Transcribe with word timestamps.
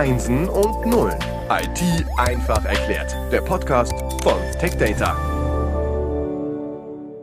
Einsen 0.00 0.48
und 0.48 0.86
Nullen. 0.86 1.18
IT 1.50 2.06
einfach 2.16 2.64
erklärt. 2.64 3.14
Der 3.30 3.42
Podcast 3.42 3.92
von 4.22 4.40
TechData. 4.58 5.14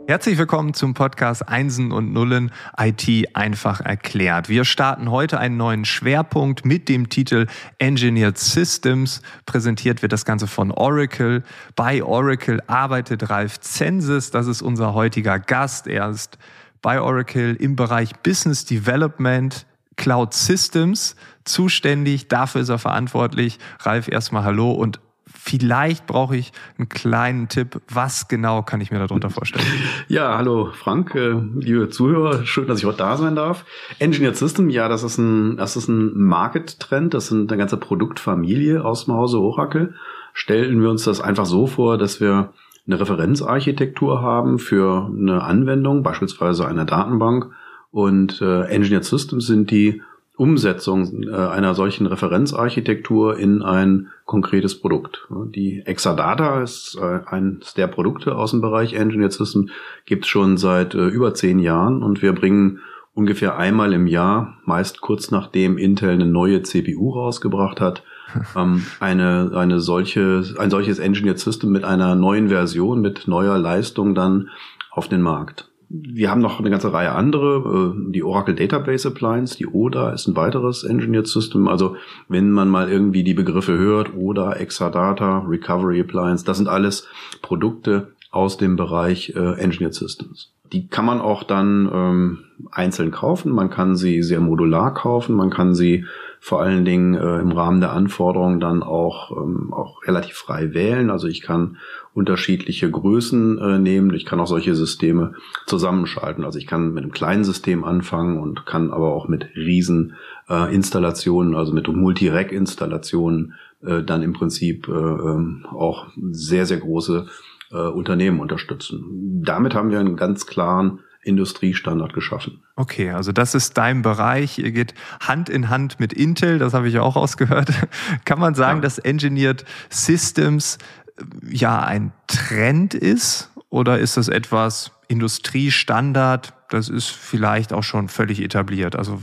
Herzlich 0.06 0.38
willkommen 0.38 0.74
zum 0.74 0.94
Podcast 0.94 1.48
Einsen 1.48 1.90
und 1.90 2.12
Nullen 2.12 2.52
IT 2.78 3.34
einfach 3.34 3.80
erklärt. 3.80 4.48
Wir 4.48 4.64
starten 4.64 5.10
heute 5.10 5.40
einen 5.40 5.56
neuen 5.56 5.84
Schwerpunkt 5.84 6.64
mit 6.64 6.88
dem 6.88 7.08
Titel 7.08 7.48
Engineered 7.80 8.38
Systems. 8.38 9.22
Präsentiert 9.44 10.02
wird 10.02 10.12
das 10.12 10.24
Ganze 10.24 10.46
von 10.46 10.70
Oracle. 10.70 11.42
Bei 11.74 12.04
Oracle 12.04 12.62
arbeitet 12.68 13.28
Ralf 13.28 13.58
Zensis. 13.58 14.30
Das 14.30 14.46
ist 14.46 14.62
unser 14.62 14.94
heutiger 14.94 15.40
Gast. 15.40 15.88
Er 15.88 16.10
ist 16.10 16.38
bei 16.80 17.00
Oracle 17.00 17.56
im 17.56 17.74
Bereich 17.74 18.14
Business 18.22 18.64
Development, 18.64 19.66
Cloud 19.96 20.32
Systems 20.32 21.16
zuständig. 21.48 22.28
Dafür 22.28 22.60
ist 22.60 22.68
er 22.68 22.78
verantwortlich. 22.78 23.58
Ralf, 23.80 24.08
erstmal 24.08 24.44
Hallo 24.44 24.70
und 24.70 25.00
Vielleicht 25.30 26.06
brauche 26.06 26.36
ich 26.36 26.52
einen 26.76 26.88
kleinen 26.88 27.48
Tipp. 27.48 27.80
Was 27.90 28.28
genau 28.28 28.62
kann 28.62 28.80
ich 28.80 28.90
mir 28.90 28.98
darunter 28.98 29.30
vorstellen? 29.30 29.64
Ja, 30.08 30.36
hallo 30.36 30.70
Frank, 30.72 31.14
äh, 31.14 31.36
liebe 31.54 31.88
Zuhörer, 31.90 32.44
schön, 32.44 32.66
dass 32.66 32.78
ich 32.78 32.84
heute 32.86 32.98
da 32.98 33.16
sein 33.16 33.36
darf. 33.36 33.64
Engineered 33.98 34.36
System, 34.36 34.70
ja, 34.70 34.88
das 34.88 35.02
ist 35.02 35.18
ein, 35.18 35.56
das 35.56 35.76
ist 35.76 35.88
ein 35.88 36.18
Market-Trend, 36.18 37.14
das 37.14 37.28
sind 37.28 37.50
eine 37.50 37.58
ganze 37.58 37.76
Produktfamilie 37.76 38.84
aus 38.84 39.04
dem 39.04 39.14
Hause 39.14 39.38
Oracle. 39.38 39.94
Stellen 40.32 40.82
wir 40.82 40.90
uns 40.90 41.04
das 41.04 41.20
einfach 41.20 41.46
so 41.46 41.66
vor, 41.66 41.98
dass 41.98 42.20
wir 42.20 42.52
eine 42.86 43.00
Referenzarchitektur 43.00 44.22
haben 44.22 44.58
für 44.58 45.10
eine 45.14 45.42
Anwendung, 45.42 46.02
beispielsweise 46.02 46.66
eine 46.66 46.86
Datenbank. 46.86 47.50
Und 47.90 48.40
äh, 48.40 48.64
Engineered 48.64 49.04
Systems 49.04 49.46
sind 49.46 49.70
die 49.70 50.02
Umsetzung 50.38 51.24
äh, 51.24 51.34
einer 51.34 51.74
solchen 51.74 52.06
Referenzarchitektur 52.06 53.36
in 53.36 53.60
ein 53.60 54.08
konkretes 54.24 54.80
Produkt. 54.80 55.26
Die 55.30 55.82
Exadata 55.84 56.62
ist 56.62 56.96
äh, 57.00 57.20
eines 57.26 57.74
der 57.74 57.88
Produkte 57.88 58.36
aus 58.36 58.52
dem 58.52 58.60
Bereich 58.60 58.94
Engineered 58.94 59.32
System, 59.32 59.68
gibt 60.06 60.24
es 60.24 60.30
schon 60.30 60.56
seit 60.56 60.94
äh, 60.94 61.08
über 61.08 61.34
zehn 61.34 61.58
Jahren 61.58 62.04
und 62.04 62.22
wir 62.22 62.32
bringen 62.32 62.78
ungefähr 63.14 63.58
einmal 63.58 63.92
im 63.92 64.06
Jahr, 64.06 64.58
meist 64.64 65.00
kurz 65.00 65.32
nachdem 65.32 65.76
Intel 65.76 66.10
eine 66.10 66.26
neue 66.26 66.62
CPU 66.62 67.10
rausgebracht 67.10 67.80
hat, 67.80 68.04
ähm, 68.56 68.86
eine, 69.00 69.50
eine 69.56 69.80
solche, 69.80 70.44
ein 70.56 70.70
solches 70.70 71.00
Engineered 71.00 71.40
System 71.40 71.72
mit 71.72 71.82
einer 71.82 72.14
neuen 72.14 72.48
Version, 72.48 73.00
mit 73.00 73.26
neuer 73.26 73.58
Leistung 73.58 74.14
dann 74.14 74.50
auf 74.92 75.08
den 75.08 75.20
Markt. 75.20 75.68
Wir 75.90 76.30
haben 76.30 76.42
noch 76.42 76.60
eine 76.60 76.70
ganze 76.70 76.92
Reihe 76.92 77.12
andere. 77.12 77.94
Äh, 77.96 78.12
die 78.12 78.22
Oracle 78.22 78.54
Database 78.54 79.08
Appliance, 79.08 79.56
die 79.56 79.66
ODA 79.66 80.10
ist 80.10 80.26
ein 80.26 80.36
weiteres 80.36 80.84
Engineered 80.84 81.26
System. 81.26 81.68
Also 81.68 81.96
wenn 82.28 82.50
man 82.50 82.68
mal 82.68 82.90
irgendwie 82.90 83.24
die 83.24 83.34
Begriffe 83.34 83.76
hört, 83.78 84.14
ODA, 84.14 84.52
Exadata, 84.54 85.38
Recovery 85.48 86.00
Appliance, 86.00 86.44
das 86.44 86.58
sind 86.58 86.68
alles 86.68 87.08
Produkte 87.40 88.12
aus 88.30 88.58
dem 88.58 88.76
Bereich 88.76 89.34
äh, 89.34 89.58
Engineered 89.58 89.94
Systems. 89.94 90.52
Die 90.72 90.88
kann 90.88 91.06
man 91.06 91.20
auch 91.20 91.42
dann 91.42 91.90
ähm, 91.92 92.38
einzeln 92.70 93.10
kaufen. 93.10 93.52
Man 93.52 93.70
kann 93.70 93.96
sie 93.96 94.22
sehr 94.22 94.40
modular 94.40 94.92
kaufen. 94.92 95.34
Man 95.34 95.48
kann 95.48 95.74
sie 95.74 96.04
vor 96.40 96.62
allen 96.62 96.84
Dingen 96.84 97.14
äh, 97.14 97.40
im 97.40 97.52
Rahmen 97.52 97.80
der 97.80 97.92
Anforderungen 97.92 98.60
dann 98.60 98.82
auch, 98.82 99.30
ähm, 99.36 99.72
auch 99.72 100.02
relativ 100.04 100.36
frei 100.36 100.72
wählen. 100.74 101.10
Also 101.10 101.26
ich 101.26 101.42
kann 101.42 101.78
unterschiedliche 102.14 102.90
Größen 102.90 103.58
äh, 103.58 103.78
nehmen. 103.78 104.14
Ich 104.14 104.24
kann 104.24 104.40
auch 104.40 104.46
solche 104.46 104.74
Systeme 104.74 105.34
zusammenschalten. 105.66 106.44
Also 106.44 106.58
ich 106.58 106.66
kann 106.66 106.92
mit 106.92 107.02
einem 107.02 107.12
kleinen 107.12 107.44
System 107.44 107.84
anfangen 107.84 108.40
und 108.40 108.66
kann 108.66 108.90
aber 108.90 109.12
auch 109.12 109.28
mit 109.28 109.46
riesen 109.56 110.14
äh, 110.48 110.74
Installationen, 110.74 111.54
also 111.54 111.72
mit 111.72 111.88
Multi-Rack-Installationen 111.88 113.54
äh, 113.82 114.02
dann 114.02 114.22
im 114.22 114.32
Prinzip 114.32 114.88
äh, 114.88 114.92
ähm, 114.92 115.66
auch 115.70 116.06
sehr, 116.30 116.66
sehr 116.66 116.78
große 116.78 117.26
äh, 117.70 117.76
Unternehmen 117.76 118.40
unterstützen. 118.40 119.42
Damit 119.44 119.74
haben 119.74 119.90
wir 119.90 120.00
einen 120.00 120.16
ganz 120.16 120.46
klaren 120.46 121.00
Industriestandard 121.22 122.12
geschaffen. 122.12 122.62
Okay, 122.76 123.10
also 123.10 123.32
das 123.32 123.54
ist 123.54 123.76
dein 123.76 124.02
Bereich. 124.02 124.58
Ihr 124.58 124.72
geht 124.72 124.94
Hand 125.20 125.48
in 125.48 125.68
Hand 125.68 126.00
mit 126.00 126.12
Intel, 126.12 126.58
das 126.58 126.74
habe 126.74 126.88
ich 126.88 126.98
auch 126.98 127.16
ausgehört. 127.16 127.70
Kann 128.24 128.38
man 128.38 128.54
sagen, 128.54 128.78
ja. 128.78 128.82
dass 128.82 128.98
Engineered 128.98 129.64
Systems 129.90 130.78
äh, 131.16 131.24
ja 131.50 131.82
ein 131.82 132.12
Trend 132.26 132.94
ist 132.94 133.50
oder 133.68 133.98
ist 133.98 134.16
das 134.16 134.28
etwas 134.28 134.92
Industriestandard? 135.08 136.54
Das 136.70 136.88
ist 136.88 137.08
vielleicht 137.08 137.72
auch 137.72 137.82
schon 137.82 138.08
völlig 138.08 138.40
etabliert. 138.40 138.94
Also 138.96 139.20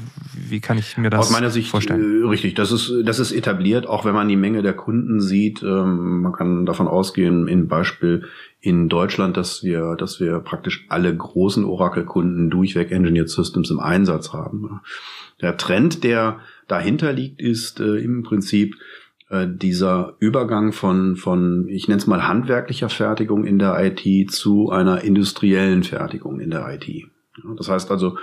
wie 0.50 0.60
kann 0.60 0.78
ich 0.78 0.98
mir 0.98 1.10
das 1.10 1.20
Aus 1.20 1.32
meiner 1.32 1.50
Sicht 1.50 1.70
vorstellen? 1.70 2.24
Äh, 2.24 2.28
richtig, 2.28 2.54
das 2.56 2.72
ist 2.72 2.92
das 3.04 3.20
ist 3.20 3.32
etabliert, 3.32 3.88
auch 3.88 4.06
wenn 4.06 4.14
man 4.14 4.28
die 4.28 4.36
Menge 4.36 4.62
der 4.62 4.74
Kunden 4.74 5.20
sieht. 5.20 5.64
Ähm, 5.64 6.22
man 6.22 6.34
kann 6.34 6.66
davon 6.66 6.88
ausgehen, 6.88 7.48
in 7.48 7.68
Beispiel 7.68 8.26
in 8.62 8.90
Deutschland, 8.90 9.38
dass 9.38 9.64
wir, 9.64 9.96
dass 9.96 10.20
wir 10.20 10.40
praktisch 10.40 10.86
alle 10.90 11.16
großen 11.16 11.66
Oracle-Kunden 11.66 12.50
durchweg 12.50 12.92
Engineered 12.92 13.30
Systems 13.30 13.70
im 13.70 13.80
Einsatz 13.80 14.34
haben. 14.34 14.82
Der 15.42 15.58
Trend, 15.58 16.04
der 16.04 16.40
dahinter 16.68 17.14
liegt, 17.14 17.42
ist 17.42 17.80
äh, 17.80 17.98
im 17.98 18.24
Prinzip 18.24 18.76
äh, 19.30 19.48
dieser 19.48 20.16
Übergang 20.20 20.72
von, 20.72 21.16
von, 21.16 21.68
ich 21.68 21.88
nenne 21.88 22.00
es 22.00 22.08
mal 22.08 22.28
handwerklicher 22.28 22.90
Fertigung 22.90 23.46
in 23.46 23.60
der 23.60 23.78
IT 23.84 24.32
zu 24.32 24.70
einer 24.70 25.02
industriellen 25.02 25.84
Fertigung 25.84 26.40
in 26.40 26.52
der 26.52 26.68
IT. 26.74 27.08
Das 27.58 27.70
heißt 27.70 27.92
also, 27.92 28.18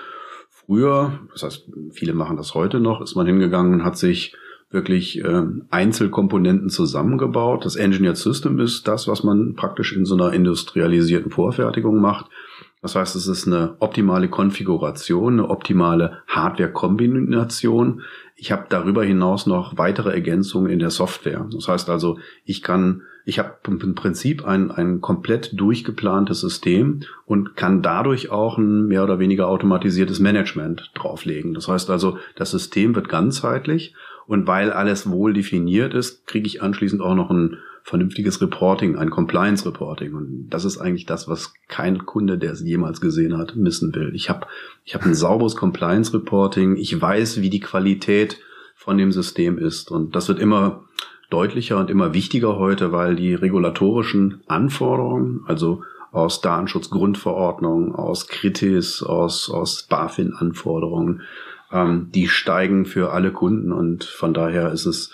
früher, 0.66 1.20
das 1.32 1.42
heißt, 1.42 1.68
viele 1.92 2.14
machen 2.14 2.36
das 2.36 2.54
heute 2.54 2.80
noch, 2.80 3.00
ist 3.00 3.16
man 3.16 3.26
hingegangen 3.26 3.74
und 3.74 3.84
hat 3.84 3.96
sich 3.96 4.34
wirklich 4.70 5.22
äh, 5.22 5.42
Einzelkomponenten 5.70 6.70
zusammengebaut. 6.70 7.64
Das 7.64 7.76
Engineered 7.76 8.16
System 8.16 8.58
ist 8.58 8.88
das, 8.88 9.06
was 9.06 9.22
man 9.22 9.54
praktisch 9.54 9.94
in 9.94 10.04
so 10.04 10.14
einer 10.14 10.32
industrialisierten 10.32 11.30
Vorfertigung 11.30 12.00
macht. 12.00 12.26
Das 12.80 12.96
heißt, 12.96 13.14
es 13.14 13.28
ist 13.28 13.46
eine 13.46 13.76
optimale 13.78 14.28
Konfiguration, 14.28 15.34
eine 15.34 15.50
optimale 15.50 16.22
Hardware-Kombination. 16.26 18.02
Ich 18.42 18.50
habe 18.50 18.66
darüber 18.68 19.04
hinaus 19.04 19.46
noch 19.46 19.78
weitere 19.78 20.10
Ergänzungen 20.10 20.68
in 20.68 20.80
der 20.80 20.90
Software. 20.90 21.46
Das 21.52 21.68
heißt 21.68 21.88
also, 21.88 22.18
ich 22.44 22.60
kann, 22.60 23.02
ich 23.24 23.38
habe 23.38 23.54
im 23.68 23.94
Prinzip 23.94 24.44
ein, 24.44 24.72
ein 24.72 25.00
komplett 25.00 25.52
durchgeplantes 25.60 26.40
System 26.40 27.02
und 27.24 27.54
kann 27.54 27.82
dadurch 27.82 28.32
auch 28.32 28.58
ein 28.58 28.88
mehr 28.88 29.04
oder 29.04 29.20
weniger 29.20 29.46
automatisiertes 29.46 30.18
Management 30.18 30.90
drauflegen. 30.96 31.54
Das 31.54 31.68
heißt 31.68 31.88
also, 31.88 32.18
das 32.34 32.50
System 32.50 32.96
wird 32.96 33.08
ganzheitlich 33.08 33.94
und 34.26 34.48
weil 34.48 34.72
alles 34.72 35.08
wohl 35.08 35.34
definiert 35.34 35.94
ist, 35.94 36.26
kriege 36.26 36.48
ich 36.48 36.62
anschließend 36.62 37.00
auch 37.00 37.14
noch 37.14 37.30
ein 37.30 37.58
vernünftiges 37.82 38.40
Reporting, 38.40 38.96
ein 38.96 39.10
Compliance 39.10 39.66
Reporting. 39.66 40.14
Und 40.14 40.50
das 40.50 40.64
ist 40.64 40.78
eigentlich 40.78 41.06
das, 41.06 41.28
was 41.28 41.52
kein 41.68 42.06
Kunde, 42.06 42.38
der 42.38 42.52
es 42.52 42.62
jemals 42.62 43.00
gesehen 43.00 43.36
hat, 43.36 43.56
missen 43.56 43.94
will. 43.94 44.12
Ich 44.14 44.30
habe 44.30 44.46
ich 44.84 44.94
hab 44.94 45.04
ein 45.04 45.14
sauberes 45.14 45.56
Compliance 45.56 46.14
Reporting. 46.14 46.76
Ich 46.76 47.00
weiß, 47.00 47.40
wie 47.40 47.50
die 47.50 47.60
Qualität 47.60 48.38
von 48.74 48.98
dem 48.98 49.12
System 49.12 49.58
ist. 49.58 49.90
Und 49.90 50.14
das 50.16 50.28
wird 50.28 50.38
immer 50.38 50.84
deutlicher 51.30 51.78
und 51.78 51.90
immer 51.90 52.14
wichtiger 52.14 52.56
heute, 52.56 52.92
weil 52.92 53.16
die 53.16 53.34
regulatorischen 53.34 54.42
Anforderungen, 54.46 55.40
also 55.46 55.82
aus 56.12 56.42
Datenschutzgrundverordnung, 56.42 57.94
aus 57.94 58.28
Kritis, 58.28 59.02
aus, 59.02 59.48
aus 59.50 59.84
BaFin-Anforderungen, 59.84 61.22
ähm, 61.72 62.10
die 62.14 62.28
steigen 62.28 62.84
für 62.84 63.12
alle 63.12 63.32
Kunden 63.32 63.72
und 63.72 64.04
von 64.04 64.34
daher 64.34 64.72
ist 64.72 64.84
es 64.84 65.10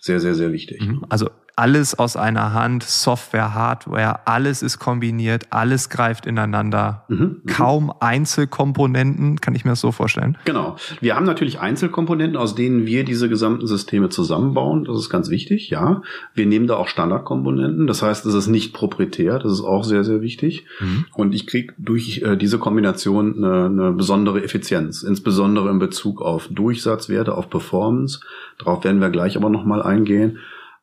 sehr, 0.00 0.18
sehr, 0.18 0.34
sehr 0.34 0.52
wichtig. 0.52 0.80
Mhm. 0.80 1.04
Also 1.08 1.30
alles 1.56 1.98
aus 1.98 2.16
einer 2.16 2.52
Hand, 2.52 2.82
Software, 2.82 3.54
Hardware, 3.54 4.26
alles 4.26 4.62
ist 4.62 4.78
kombiniert, 4.78 5.46
alles 5.50 5.88
greift 5.88 6.26
ineinander. 6.26 7.04
Mhm, 7.08 7.16
mhm, 7.16 7.42
Kaum 7.46 7.92
Einzelkomponenten, 8.00 9.40
kann 9.40 9.54
ich 9.54 9.64
mir 9.64 9.72
das 9.72 9.80
so 9.80 9.92
vorstellen? 9.92 10.38
Genau. 10.44 10.76
Wir 11.00 11.16
haben 11.16 11.26
natürlich 11.26 11.60
Einzelkomponenten, 11.60 12.36
aus 12.36 12.54
denen 12.54 12.86
wir 12.86 13.04
diese 13.04 13.28
gesamten 13.28 13.66
Systeme 13.66 14.08
zusammenbauen. 14.08 14.84
Das 14.84 14.98
ist 14.98 15.10
ganz 15.10 15.30
wichtig, 15.30 15.70
ja. 15.70 16.02
Wir 16.34 16.46
nehmen 16.46 16.66
da 16.66 16.76
auch 16.76 16.88
Standardkomponenten. 16.88 17.86
Das 17.86 18.02
heißt, 18.02 18.26
es 18.26 18.34
ist 18.34 18.46
nicht 18.48 18.72
proprietär. 18.72 19.38
Das 19.38 19.52
ist 19.52 19.62
auch 19.62 19.84
sehr, 19.84 20.04
sehr 20.04 20.20
wichtig. 20.20 20.66
Mhm. 20.80 21.06
Und 21.14 21.34
ich 21.34 21.46
kriege 21.46 21.74
durch 21.78 22.22
äh, 22.22 22.36
diese 22.36 22.58
Kombination 22.58 23.36
eine, 23.44 23.66
eine 23.66 23.92
besondere 23.92 24.42
Effizienz, 24.42 25.02
insbesondere 25.02 25.70
in 25.70 25.78
Bezug 25.78 26.22
auf 26.22 26.48
Durchsatzwerte, 26.48 27.34
auf 27.34 27.50
Performance. 27.50 28.20
Darauf 28.58 28.84
werden 28.84 29.00
wir 29.00 29.10
gleich 29.10 29.36
aber 29.36 29.50
nochmal 29.50 29.82
eingehen 29.82 30.38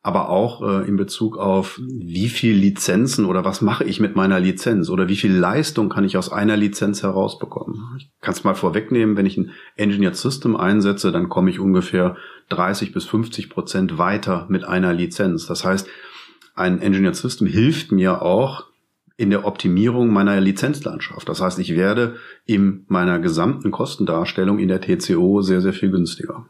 aber 0.08 0.30
auch 0.30 0.62
äh, 0.62 0.88
in 0.88 0.96
Bezug 0.96 1.36
auf, 1.36 1.78
wie 1.86 2.30
viel 2.30 2.54
Lizenzen 2.54 3.26
oder 3.26 3.44
was 3.44 3.60
mache 3.60 3.84
ich 3.84 4.00
mit 4.00 4.16
meiner 4.16 4.40
Lizenz 4.40 4.88
oder 4.88 5.06
wie 5.06 5.16
viel 5.16 5.34
Leistung 5.34 5.90
kann 5.90 6.04
ich 6.04 6.16
aus 6.16 6.32
einer 6.32 6.56
Lizenz 6.56 7.02
herausbekommen. 7.02 7.78
Ich 7.98 8.08
kann 8.22 8.32
es 8.32 8.42
mal 8.42 8.54
vorwegnehmen, 8.54 9.18
wenn 9.18 9.26
ich 9.26 9.36
ein 9.36 9.50
Engineered 9.76 10.16
System 10.16 10.56
einsetze, 10.56 11.12
dann 11.12 11.28
komme 11.28 11.50
ich 11.50 11.60
ungefähr 11.60 12.16
30 12.48 12.94
bis 12.94 13.04
50 13.04 13.50
Prozent 13.50 13.98
weiter 13.98 14.46
mit 14.48 14.64
einer 14.64 14.94
Lizenz. 14.94 15.44
Das 15.44 15.66
heißt, 15.66 15.86
ein 16.54 16.80
Engineered 16.80 17.14
System 17.14 17.46
hilft 17.46 17.92
mir 17.92 18.22
auch 18.22 18.64
in 19.18 19.28
der 19.28 19.44
Optimierung 19.44 20.10
meiner 20.10 20.40
Lizenzlandschaft. 20.40 21.28
Das 21.28 21.42
heißt, 21.42 21.58
ich 21.58 21.76
werde 21.76 22.16
in 22.46 22.86
meiner 22.88 23.18
gesamten 23.18 23.70
Kostendarstellung 23.70 24.58
in 24.58 24.68
der 24.68 24.80
TCO 24.80 25.42
sehr, 25.42 25.60
sehr 25.60 25.74
viel 25.74 25.90
günstiger. 25.90 26.46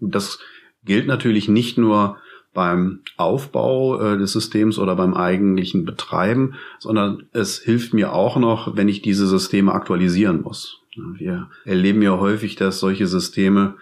Das 0.00 0.38
gilt 0.84 1.08
natürlich 1.08 1.48
nicht 1.48 1.78
nur 1.78 2.18
beim 2.54 3.00
Aufbau 3.16 4.00
äh, 4.00 4.18
des 4.18 4.32
Systems 4.32 4.78
oder 4.78 4.94
beim 4.96 5.14
eigentlichen 5.14 5.84
Betreiben, 5.84 6.54
sondern 6.78 7.24
es 7.32 7.58
hilft 7.58 7.94
mir 7.94 8.12
auch 8.12 8.36
noch, 8.36 8.76
wenn 8.76 8.88
ich 8.88 9.02
diese 9.02 9.26
Systeme 9.26 9.72
aktualisieren 9.72 10.42
muss. 10.42 10.80
Wir 10.94 11.48
erleben 11.64 12.02
ja 12.02 12.18
häufig, 12.18 12.56
dass 12.56 12.78
solche 12.78 13.06
Systeme 13.06 13.76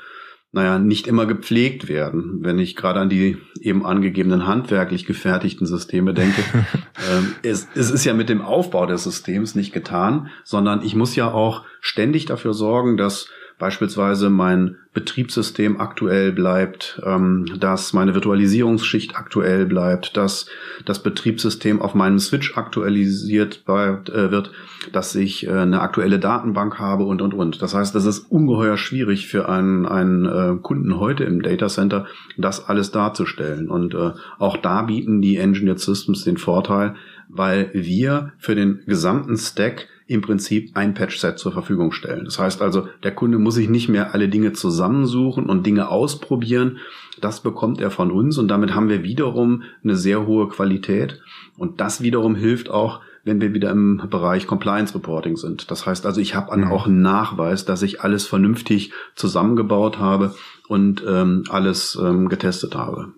naja, 0.53 0.81
nicht 0.81 1.07
immer 1.07 1.27
gepflegt 1.27 1.89
werden. 1.89 2.39
Wenn 2.43 2.59
ich 2.59 2.75
gerade 2.75 2.99
an 2.99 3.09
die 3.09 3.39
eben 3.61 3.87
angegebenen 3.87 4.49
handwerklich 4.49 5.07
gefertigten 5.07 5.67
Systeme 5.67 6.13
denke, 6.13 6.43
ähm, 7.13 7.35
es, 7.43 7.69
es 7.75 7.91
ist 7.91 8.05
ja 8.05 8.15
mit 8.15 8.29
dem 8.29 8.43
Aufbau 8.43 8.87
des 8.87 9.05
Systems 9.05 9.55
nicht 9.55 9.73
getan, 9.73 10.29
sondern 10.43 10.83
ich 10.83 10.97
muss 10.97 11.15
ja 11.15 11.31
auch 11.33 11.65
ständig 11.81 12.27
dafür 12.27 12.53
sorgen, 12.53 12.97
dass 12.97 13.29
beispielsweise 13.61 14.31
mein 14.31 14.77
Betriebssystem 14.95 15.79
aktuell 15.79 16.33
bleibt, 16.33 17.01
ähm, 17.07 17.47
dass 17.61 17.93
meine 17.93 18.15
Virtualisierungsschicht 18.15 19.15
aktuell 19.15 19.67
bleibt, 19.67 20.17
dass 20.17 20.47
das 20.85 21.01
Betriebssystem 21.01 21.81
auf 21.81 21.95
meinem 21.95 22.19
Switch 22.19 22.57
aktualisiert 22.57 23.65
bleibt, 23.65 24.09
äh, 24.09 24.33
wird, 24.33 24.51
dass 24.93 25.15
ich 25.15 25.47
äh, 25.47 25.51
eine 25.51 25.83
aktuelle 25.83 26.19
Datenbank 26.19 26.81
habe 26.81 27.05
und, 27.05 27.23
und, 27.23 27.35
und. 27.35 27.63
Das 27.63 27.75
heißt, 27.75 27.95
das 27.95 28.07
ist 28.07 28.31
ungeheuer 28.31 28.77
schwierig 28.77 29.29
für 29.29 29.49
einen, 29.49 29.87
einen 29.87 30.25
äh, 30.25 30.57
Kunden 30.61 30.99
heute 30.99 31.23
im 31.25 31.43
Data 31.43 31.69
Center, 31.69 32.07
das 32.37 32.67
alles 32.67 32.91
darzustellen. 32.91 33.69
Und 33.69 33.95
äh, 33.95 34.13
auch 34.39 34.57
da 34.57 34.83
bieten 34.83 35.21
die 35.21 35.37
Engineered 35.37 35.79
Systems 35.79 36.25
den 36.25 36.39
Vorteil, 36.39 36.97
weil 37.29 37.71
wir 37.75 38.33
für 38.39 38.57
den 38.57 38.81
gesamten 38.87 39.37
Stack 39.37 39.87
im 40.11 40.23
Prinzip 40.23 40.73
ein 40.75 40.93
Patch-Set 40.93 41.39
zur 41.39 41.53
Verfügung 41.53 41.93
stellen. 41.93 42.25
Das 42.25 42.41
heißt 42.41 42.63
also, 42.63 42.89
der 43.05 43.15
Kunde 43.15 43.39
muss 43.39 43.55
sich 43.55 43.69
nicht 43.69 43.89
mehr 43.89 44.13
alle 44.13 44.29
Dinge 44.29 44.53
zusammensuchen 44.53 45.47
und 45.47 45.65
Dinge 45.65 45.89
ausprobieren. 45.89 46.79
Das 47.21 47.41
bekommt 47.41 47.81
er 47.81 47.93
von 47.93 48.11
uns 48.11 48.37
und 48.37 48.49
damit 48.49 48.75
haben 48.75 48.89
wir 48.89 49.05
wiederum 49.05 49.63
eine 49.85 49.95
sehr 49.95 50.27
hohe 50.27 50.49
Qualität. 50.49 51.21
Und 51.57 51.81
das 51.81 52.03
wiederum 52.03 52.35
hilft 52.35 52.71
auch, 52.71 53.03
wenn 53.23 53.41
wir 53.41 53.55
wieder 53.55 53.71
im 53.71 54.03
Bereich 54.11 54.49
Compliance 54.49 54.97
Reporting 54.97 55.37
sind. 55.37 55.71
Das 55.71 55.87
heißt 55.87 56.05
also, 56.05 56.21
ich 56.21 56.35
habe 56.35 56.57
mhm. 56.57 56.73
auch 56.73 56.87
einen 56.87 57.03
Nachweis, 57.03 57.65
dass 57.65 57.83
ich 57.83 58.01
alles 58.01 58.27
vernünftig 58.27 58.93
zusammengebaut 59.15 60.01
habe 60.01 60.35
und 60.67 61.05
ähm, 61.07 61.45
alles 61.51 61.97
ähm, 62.03 62.29
getestet 62.29 62.75
habe. 62.75 63.13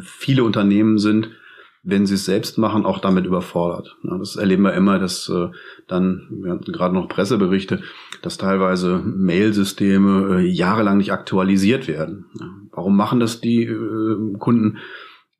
Viele 0.00 0.44
Unternehmen 0.44 0.98
sind 0.98 1.30
wenn 1.86 2.04
sie 2.04 2.14
es 2.14 2.24
selbst 2.24 2.58
machen, 2.58 2.84
auch 2.84 2.98
damit 2.98 3.26
überfordert. 3.26 3.96
Das 4.02 4.34
erleben 4.34 4.64
wir 4.64 4.74
immer, 4.74 4.98
dass 4.98 5.28
äh, 5.28 5.48
dann, 5.86 6.26
wir 6.30 6.52
hatten 6.52 6.72
gerade 6.72 6.94
noch 6.94 7.08
Presseberichte, 7.08 7.80
dass 8.22 8.38
teilweise 8.38 9.00
Mailsysteme 9.04 10.40
äh, 10.40 10.46
jahrelang 10.46 10.96
nicht 10.96 11.12
aktualisiert 11.12 11.86
werden. 11.86 12.26
Warum 12.72 12.96
machen 12.96 13.20
das 13.20 13.40
die 13.40 13.62
äh, 13.62 14.36
Kunden? 14.38 14.78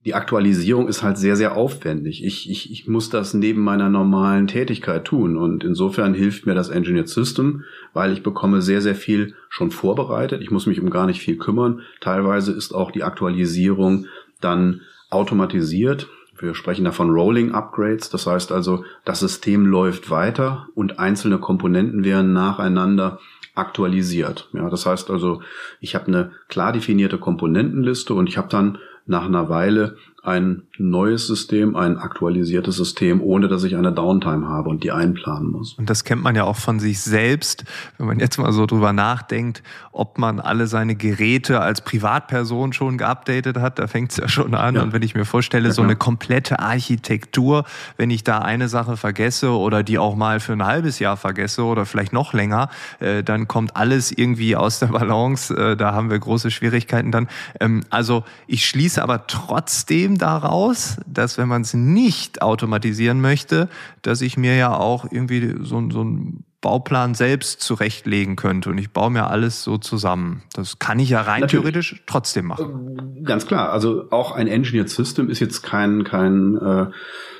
Die 0.05 0.15
Aktualisierung 0.15 0.87
ist 0.87 1.03
halt 1.03 1.19
sehr, 1.19 1.35
sehr 1.35 1.57
aufwendig. 1.57 2.25
Ich, 2.25 2.49
ich, 2.49 2.71
ich 2.71 2.87
muss 2.87 3.11
das 3.11 3.35
neben 3.35 3.63
meiner 3.63 3.91
normalen 3.91 4.47
Tätigkeit 4.47 5.05
tun. 5.05 5.37
Und 5.37 5.65
insofern 5.65 6.15
hilft 6.15 6.47
mir 6.47 6.55
das 6.55 6.69
Engineered 6.69 7.09
System, 7.09 7.65
weil 7.93 8.13
ich 8.13 8.23
bekomme 8.23 8.63
sehr, 8.63 8.81
sehr 8.81 8.95
viel 8.95 9.35
schon 9.49 9.73
vorbereitet. 9.73 10.43
Ich 10.43 10.53
muss 10.53 10.67
mich 10.67 10.81
um 10.81 10.91
gar 10.91 11.07
nicht 11.07 11.21
viel 11.21 11.39
kümmern. 11.39 11.81
Teilweise 12.01 12.53
ist 12.53 12.73
auch 12.73 12.93
die 12.93 13.03
Aktualisierung 13.03 14.07
dann 14.41 14.83
automatisiert. 15.11 16.09
Wir 16.39 16.55
sprechen 16.55 16.85
da 16.85 16.93
von 16.93 17.11
Rolling 17.11 17.53
Upgrades. 17.53 18.11
Das 18.11 18.27
heißt 18.27 18.53
also, 18.53 18.85
das 19.05 19.21
System 19.21 19.67
läuft 19.67 20.11
weiter 20.11 20.69
und 20.75 20.99
einzelne 20.99 21.39
Komponenten 21.39 22.05
werden 22.05 22.33
nacheinander 22.33 23.19
aktualisiert. 23.55 24.49
Ja, 24.53 24.69
das 24.69 24.87
heißt 24.87 25.11
also, 25.11 25.43
ich 25.81 25.95
habe 25.95 26.09
eine 26.09 26.33
klar 26.49 26.73
definierte 26.73 27.19
Komponentenliste 27.19 28.15
und 28.15 28.29
ich 28.29 28.37
habe 28.37 28.49
dann 28.49 28.79
nach 29.07 29.25
einer 29.25 29.49
Weile 29.49 29.97
ein 30.27 30.63
neues 30.77 31.27
System, 31.27 31.77
ein 31.77 31.99
aktualisiertes 31.99 32.77
System, 32.77 33.23
ohne 33.23 33.49
dass 33.49 33.63
ich 33.65 33.77
eine 33.77 33.93
Downtime 33.93 34.49
habe 34.49 34.69
und 34.69 34.83
die 34.83 34.91
einplanen 34.91 35.51
muss. 35.51 35.75
Und 35.75 35.89
das 35.89 36.03
kennt 36.05 36.23
man 36.23 36.35
ja 36.35 36.45
auch 36.45 36.57
von 36.57 36.81
sich 36.81 37.01
selbst, 37.01 37.65
wenn 37.97 38.07
man 38.07 38.19
jetzt 38.19 38.37
mal 38.39 38.53
so 38.53 38.67
drüber 38.67 38.93
nachdenkt, 38.93 39.63
ob 39.93 40.19
man 40.19 40.41
alle 40.41 40.67
seine 40.67 40.97
Geräte 40.97 41.61
als 41.61 41.81
Privatperson 41.81 42.73
schon 42.73 42.99
geupdatet 42.99 43.59
hat, 43.59 43.79
da 43.79 43.87
fängt 43.87 44.11
es 44.11 44.17
ja 44.17 44.29
schon 44.29 44.55
an. 44.55 44.75
Ja. 44.75 44.83
Und 44.83 44.93
wenn 44.93 45.03
ich 45.03 45.15
mir 45.15 45.25
vorstelle, 45.25 45.69
ja, 45.69 45.75
so 45.75 45.83
eine 45.83 45.97
komplette 45.97 46.59
Architektur, 46.59 47.65
wenn 47.97 48.11
ich 48.11 48.25
da 48.25 48.39
eine 48.39 48.69
Sache 48.69 48.97
vergesse 48.97 49.51
oder 49.51 49.85
die 49.85 49.99
auch 49.99 50.17
mal 50.17 50.41
für 50.41 50.53
ein 50.53 50.65
halbes 50.65 50.99
Jahr 50.99 51.17
vergesse 51.17 51.63
oder 51.63 51.87
vielleicht 51.87 52.13
noch 52.13 52.33
länger, 52.33 52.69
äh, 52.99 53.23
dann 53.23 53.47
kommt 53.47 53.77
alles 53.77 54.11
irgendwie 54.11 54.57
aus 54.57 54.81
der 54.81 54.89
Balance. 54.89 55.55
Äh, 55.55 55.77
da 55.77 55.95
haben 55.95 56.11
wir 56.11 56.19
große 56.19 56.51
Schwierigkeiten 56.51 57.13
dann. 57.13 57.29
Ähm, 57.61 57.83
also 57.91 58.25
ich 58.49 58.67
schließe 58.67 59.03
aber 59.03 59.29
trotzdem 59.29 60.16
daraus, 60.19 60.99
dass 61.07 61.39
wenn 61.39 61.49
man 61.49 61.63
es 61.63 61.75
nicht 61.75 62.43
automatisieren 62.43 63.21
möchte, 63.21 63.69
dass 64.03 64.21
ich 64.21 64.37
mir 64.37 64.57
ja 64.57 64.77
auch 64.77 65.07
irgendwie 65.11 65.55
so, 65.61 65.91
so 65.91 66.01
einen 66.01 66.45
Bauplan 66.61 67.15
selbst 67.15 67.61
zurechtlegen 67.61 68.35
könnte 68.35 68.71
und 68.71 68.79
ich 68.79 68.91
baue 68.91 69.11
mir 69.11 69.29
alles 69.29 69.63
so 69.63 69.79
zusammen. 69.79 70.43
Das 70.55 70.79
kann 70.79 70.99
ich 70.99 71.11
ja 71.11 71.21
rein 71.21 71.43
Natürlich. 71.43 71.63
theoretisch 71.63 72.03
trotzdem 72.07 72.47
machen. 72.47 73.23
Ganz 73.25 73.47
klar. 73.47 73.71
Also 73.71 74.11
auch 74.11 74.33
ein 74.33 74.49
Engineered 74.49 74.89
System 74.89 75.31
ist 75.31 75.39
jetzt 75.41 75.63
kein 75.63 76.03
kein 76.03 76.57
äh, 76.57 76.87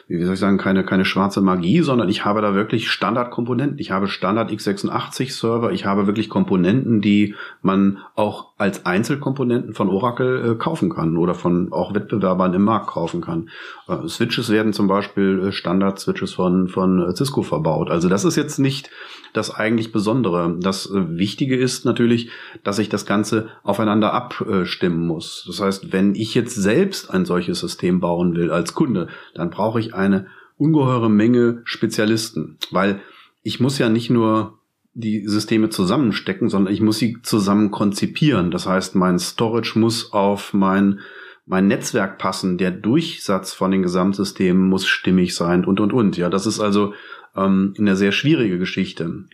wie 0.09 0.23
soll 0.23 0.35
ich 0.35 0.41
sagen, 0.41 0.57
keine, 0.57 0.85
keine 0.85 1.05
schwarze 1.05 1.41
Magie, 1.41 1.81
sondern 1.81 2.09
ich 2.09 2.25
habe 2.25 2.41
da 2.41 2.55
wirklich 2.55 2.91
Standardkomponenten. 2.91 3.81
Ich 3.81 3.91
habe 3.91 4.07
Standard 4.07 4.53
x86 4.53 5.33
Server, 5.33 5.73
ich 5.73 5.85
habe 5.85 6.07
wirklich 6.07 6.29
Komponenten, 6.29 7.01
die 7.01 7.35
man 7.61 7.99
auch 8.15 8.53
als 8.57 8.87
Einzelkomponenten 8.87 9.75
von 9.75 9.89
Oracle 9.89 10.53
äh, 10.53 10.55
kaufen 10.55 10.91
kann 10.91 11.17
oder 11.17 11.35
von 11.35 11.73
auch 11.73 11.93
Wettbewerbern 11.93 12.55
im 12.55 12.63
Markt 12.63 12.87
kaufen 12.87 13.21
kann. 13.21 13.49
Äh, 13.89 14.07
Switches 14.07 14.49
werden 14.49 14.73
zum 14.73 14.87
Beispiel 14.87 15.49
äh, 15.49 15.53
Standard-Switches 15.53 16.35
von, 16.35 16.69
von 16.69 17.13
Cisco 17.17 17.43
verbaut. 17.43 17.91
Also 17.91 18.09
das 18.09 18.25
ist 18.25 18.37
jetzt 18.37 18.61
nicht 18.61 18.91
das 19.37 19.55
eigentlich 19.55 19.93
Besondere. 19.93 20.57
Das 20.61 20.87
äh, 20.87 21.19
Wichtige 21.19 21.57
ist 21.57 21.85
natürlich, 21.85 22.31
dass 22.65 22.79
ich 22.79 22.89
das 22.89 23.07
Ganze 23.07 23.49
aufeinander 23.63 24.13
abstimmen 24.13 25.07
muss. 25.07 25.45
Das 25.47 25.61
heißt, 25.61 25.93
wenn 25.93 26.15
ich 26.15 26.35
jetzt 26.35 26.55
selbst 26.55 27.11
ein 27.11 27.25
solches 27.25 27.61
System 27.61 28.01
bauen 28.01 28.35
will 28.35 28.51
als 28.51 28.75
Kunde, 28.75 29.09
dann 29.35 29.51
brauche 29.51 29.81
ich 29.81 29.95
eine 29.95 30.27
ungeheure 30.57 31.11
Menge 31.11 31.61
Spezialisten, 31.65 32.59
weil 32.71 33.01
ich 33.43 33.61
muss 33.61 33.79
ja 33.79 33.89
nicht 33.89 34.11
nur 34.11 34.59
die 34.95 35.27
Systeme 35.27 35.69
zusammenstecken, 35.69 36.49
sondern 36.49 36.73
ich 36.73 36.81
muss 36.81 36.99
sie 36.99 37.19
zusammen 37.23 37.71
konzipieren. 37.71 38.51
Das 38.51 38.67
heißt, 38.67 38.95
mein 38.95 39.19
Storage 39.19 39.79
muss 39.79 40.13
auf 40.13 40.55
mein 40.55 41.01
mein 41.49 41.69
Netzwerk 41.69 42.19
passen, 42.19 42.59
der 42.59 42.73
Durchsatz 42.73 43.55
von 43.55 43.71
den 43.71 43.83
Gesamtsystemen 43.83 44.69
muss 44.69 44.87
stimmig 44.87 45.37
sein 45.37 45.65
und 45.65 45.79
und 45.79 45.93
und. 45.93 46.17
Ja, 46.17 46.29
das 46.29 46.45
ist 46.45 46.59
also 46.59 46.93
ähm, 47.37 47.75
eine 47.79 47.97
sehr 47.97 48.13
schwierige 48.13 48.59
Geschichte. 48.59 49.25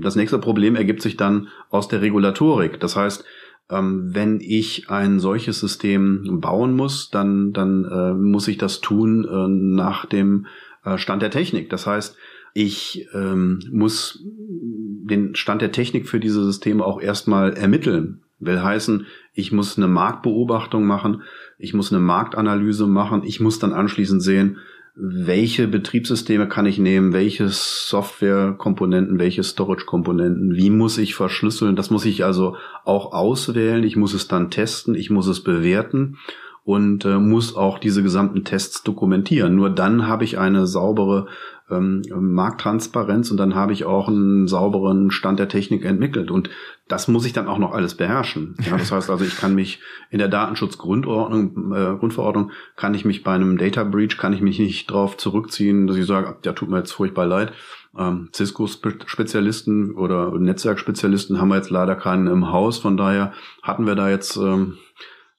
Das 0.00 0.16
nächste 0.16 0.38
Problem 0.38 0.76
ergibt 0.76 1.02
sich 1.02 1.16
dann 1.16 1.48
aus 1.68 1.88
der 1.88 2.00
Regulatorik. 2.02 2.80
Das 2.80 2.96
heißt, 2.96 3.24
ähm, 3.70 4.10
wenn 4.14 4.40
ich 4.40 4.90
ein 4.90 5.20
solches 5.20 5.60
System 5.60 6.40
bauen 6.40 6.74
muss, 6.74 7.10
dann, 7.10 7.52
dann 7.52 7.84
äh, 7.84 8.14
muss 8.14 8.48
ich 8.48 8.58
das 8.58 8.80
tun 8.80 9.24
äh, 9.24 9.48
nach 9.48 10.06
dem 10.06 10.46
äh, 10.84 10.98
Stand 10.98 11.22
der 11.22 11.30
Technik. 11.30 11.70
Das 11.70 11.86
heißt, 11.86 12.16
ich 12.52 13.06
ähm, 13.14 13.60
muss 13.70 14.24
den 14.24 15.34
Stand 15.36 15.62
der 15.62 15.72
Technik 15.72 16.08
für 16.08 16.20
diese 16.20 16.44
Systeme 16.44 16.84
auch 16.84 17.00
erstmal 17.00 17.52
ermitteln. 17.52 18.22
Will 18.40 18.62
heißen, 18.62 19.06
ich 19.34 19.52
muss 19.52 19.76
eine 19.76 19.86
Marktbeobachtung 19.86 20.86
machen, 20.86 21.22
ich 21.58 21.74
muss 21.74 21.92
eine 21.92 22.00
Marktanalyse 22.00 22.86
machen, 22.86 23.22
ich 23.24 23.38
muss 23.38 23.58
dann 23.58 23.72
anschließend 23.72 24.22
sehen, 24.22 24.58
welche 25.02 25.66
Betriebssysteme 25.66 26.46
kann 26.46 26.66
ich 26.66 26.78
nehmen, 26.78 27.12
welche 27.12 27.48
Softwarekomponenten, 27.48 29.18
welche 29.18 29.42
Storage-Komponenten, 29.42 30.54
wie 30.54 30.70
muss 30.70 30.98
ich 30.98 31.14
verschlüsseln. 31.14 31.74
Das 31.74 31.90
muss 31.90 32.04
ich 32.04 32.24
also 32.24 32.56
auch 32.84 33.12
auswählen. 33.12 33.82
Ich 33.82 33.96
muss 33.96 34.12
es 34.12 34.28
dann 34.28 34.50
testen, 34.50 34.94
ich 34.94 35.08
muss 35.08 35.26
es 35.26 35.42
bewerten 35.42 36.18
und 36.64 37.06
äh, 37.06 37.18
muss 37.18 37.56
auch 37.56 37.78
diese 37.78 38.02
gesamten 38.02 38.44
Tests 38.44 38.82
dokumentieren. 38.82 39.54
Nur 39.56 39.70
dann 39.70 40.06
habe 40.06 40.24
ich 40.24 40.38
eine 40.38 40.66
saubere 40.66 41.26
ähm, 41.70 42.02
Markttransparenz 42.10 43.30
und 43.30 43.36
dann 43.36 43.54
habe 43.54 43.72
ich 43.72 43.84
auch 43.84 44.08
einen 44.08 44.48
sauberen 44.48 45.10
Stand 45.10 45.38
der 45.38 45.48
Technik 45.48 45.84
entwickelt. 45.84 46.30
Und 46.30 46.50
das 46.88 47.08
muss 47.08 47.24
ich 47.24 47.32
dann 47.32 47.48
auch 47.48 47.58
noch 47.58 47.72
alles 47.72 47.94
beherrschen. 47.94 48.56
Ja, 48.68 48.76
das 48.76 48.92
heißt 48.92 49.10
also, 49.10 49.24
ich 49.24 49.36
kann 49.36 49.54
mich 49.54 49.80
in 50.10 50.18
der 50.18 50.28
Datenschutzgrundordnung, 50.28 51.72
äh, 51.72 51.96
Grundverordnung, 51.98 52.50
kann 52.76 52.94
ich 52.94 53.04
mich 53.04 53.22
bei 53.22 53.32
einem 53.32 53.58
Data 53.58 53.84
Breach, 53.84 54.18
kann 54.18 54.32
ich 54.32 54.40
mich 54.40 54.58
nicht 54.58 54.90
darauf 54.90 55.16
zurückziehen, 55.16 55.86
dass 55.86 55.96
ich 55.96 56.06
sage, 56.06 56.36
ja, 56.44 56.52
tut 56.52 56.68
mir 56.68 56.78
jetzt 56.78 56.92
furchtbar 56.92 57.26
leid. 57.26 57.52
Ähm, 57.98 58.28
Cisco-Spezialisten 58.34 59.94
oder 59.94 60.38
Netzwerkspezialisten 60.38 61.40
haben 61.40 61.48
wir 61.48 61.56
jetzt 61.56 61.70
leider 61.70 61.96
keinen 61.96 62.26
im 62.26 62.52
Haus. 62.52 62.78
Von 62.78 62.96
daher 62.96 63.32
hatten 63.62 63.86
wir 63.86 63.94
da 63.94 64.08
jetzt 64.08 64.36
ähm, 64.36 64.78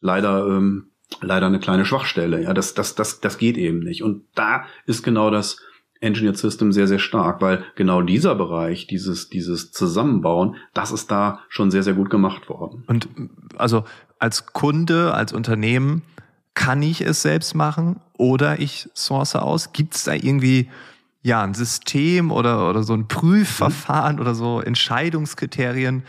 leider 0.02 0.48
ähm, 0.48 0.92
leider 1.20 1.48
eine 1.48 1.60
kleine 1.60 1.86
Schwachstelle. 1.86 2.42
Ja, 2.42 2.54
das, 2.54 2.74
das, 2.74 2.96
das, 2.96 3.20
das 3.20 3.38
geht 3.38 3.58
eben 3.58 3.80
nicht. 3.80 4.04
Und 4.04 4.24
da 4.36 4.66
ist 4.86 5.04
genau 5.04 5.30
das 5.30 5.62
Engineered 6.02 6.38
System 6.38 6.72
sehr, 6.72 6.88
sehr 6.88 7.00
stark, 7.00 7.42
weil 7.42 7.64
genau 7.76 8.02
dieser 8.02 8.36
Bereich, 8.36 8.88
dieses, 8.88 9.30
dieses 9.30 9.72
Zusammenbauen, 9.72 10.56
das 10.74 10.92
ist 10.92 11.12
da 11.12 11.40
schon 11.48 11.72
sehr, 11.72 11.84
sehr 11.84 11.94
gut 11.94 12.10
gemacht 12.10 12.50
worden. 12.50 12.84
Und 12.88 13.08
also 13.56 13.86
als 14.20 14.48
Kunde, 14.48 15.14
als 15.14 15.32
Unternehmen, 15.32 16.02
kann 16.54 16.82
ich 16.82 17.02
es 17.02 17.22
selbst 17.22 17.56
machen 17.56 18.00
oder 18.18 18.60
ich 18.60 18.90
source 18.96 19.36
aus? 19.36 19.74
Gibt 19.74 19.96
es 19.96 20.04
da 20.04 20.14
irgendwie 20.14 20.70
ja 21.24 21.44
ein 21.44 21.54
System 21.54 22.32
oder, 22.32 22.70
oder 22.70 22.84
so 22.84 22.94
ein 22.94 23.08
Prüfverfahren 23.08 24.16
mhm. 24.16 24.22
oder 24.22 24.36
so 24.36 24.60
Entscheidungskriterien, 24.60 26.04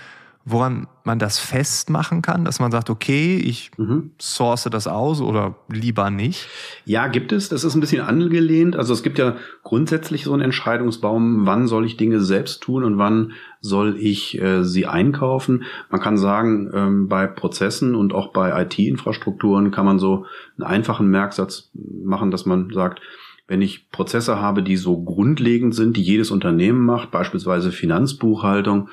woran 0.44 0.88
man 1.04 1.18
das 1.18 1.38
festmachen 1.38 2.22
kann, 2.22 2.44
dass 2.44 2.58
man 2.58 2.72
sagt, 2.72 2.90
okay, 2.90 3.36
ich 3.36 3.70
mhm. 3.76 4.12
source 4.20 4.68
das 4.70 4.86
aus 4.86 5.20
oder 5.20 5.56
lieber 5.68 6.10
nicht? 6.10 6.48
Ja, 6.84 7.06
gibt 7.08 7.32
es. 7.32 7.48
Das 7.48 7.64
ist 7.64 7.74
ein 7.74 7.80
bisschen 7.80 8.02
angelehnt. 8.02 8.76
Also 8.76 8.92
es 8.92 9.02
gibt 9.02 9.18
ja 9.18 9.36
grundsätzlich 9.62 10.24
so 10.24 10.32
einen 10.32 10.42
Entscheidungsbaum, 10.42 11.46
wann 11.46 11.66
soll 11.66 11.86
ich 11.86 11.96
Dinge 11.96 12.20
selbst 12.20 12.62
tun 12.62 12.84
und 12.84 12.98
wann 12.98 13.32
soll 13.60 13.96
ich 13.98 14.40
äh, 14.40 14.64
sie 14.64 14.86
einkaufen. 14.86 15.64
Man 15.90 16.00
kann 16.00 16.16
sagen, 16.16 16.70
ähm, 16.74 17.08
bei 17.08 17.26
Prozessen 17.26 17.94
und 17.94 18.12
auch 18.12 18.32
bei 18.32 18.62
IT-Infrastrukturen 18.62 19.70
kann 19.70 19.84
man 19.84 19.98
so 19.98 20.26
einen 20.56 20.66
einfachen 20.66 21.08
Merksatz 21.08 21.70
machen, 21.74 22.30
dass 22.30 22.46
man 22.46 22.70
sagt, 22.72 23.00
wenn 23.48 23.60
ich 23.60 23.90
Prozesse 23.90 24.40
habe, 24.40 24.62
die 24.62 24.76
so 24.76 25.02
grundlegend 25.02 25.74
sind, 25.74 25.96
die 25.96 26.02
jedes 26.02 26.30
Unternehmen 26.30 26.86
macht, 26.86 27.10
beispielsweise 27.10 27.70
Finanzbuchhaltung, 27.70 28.88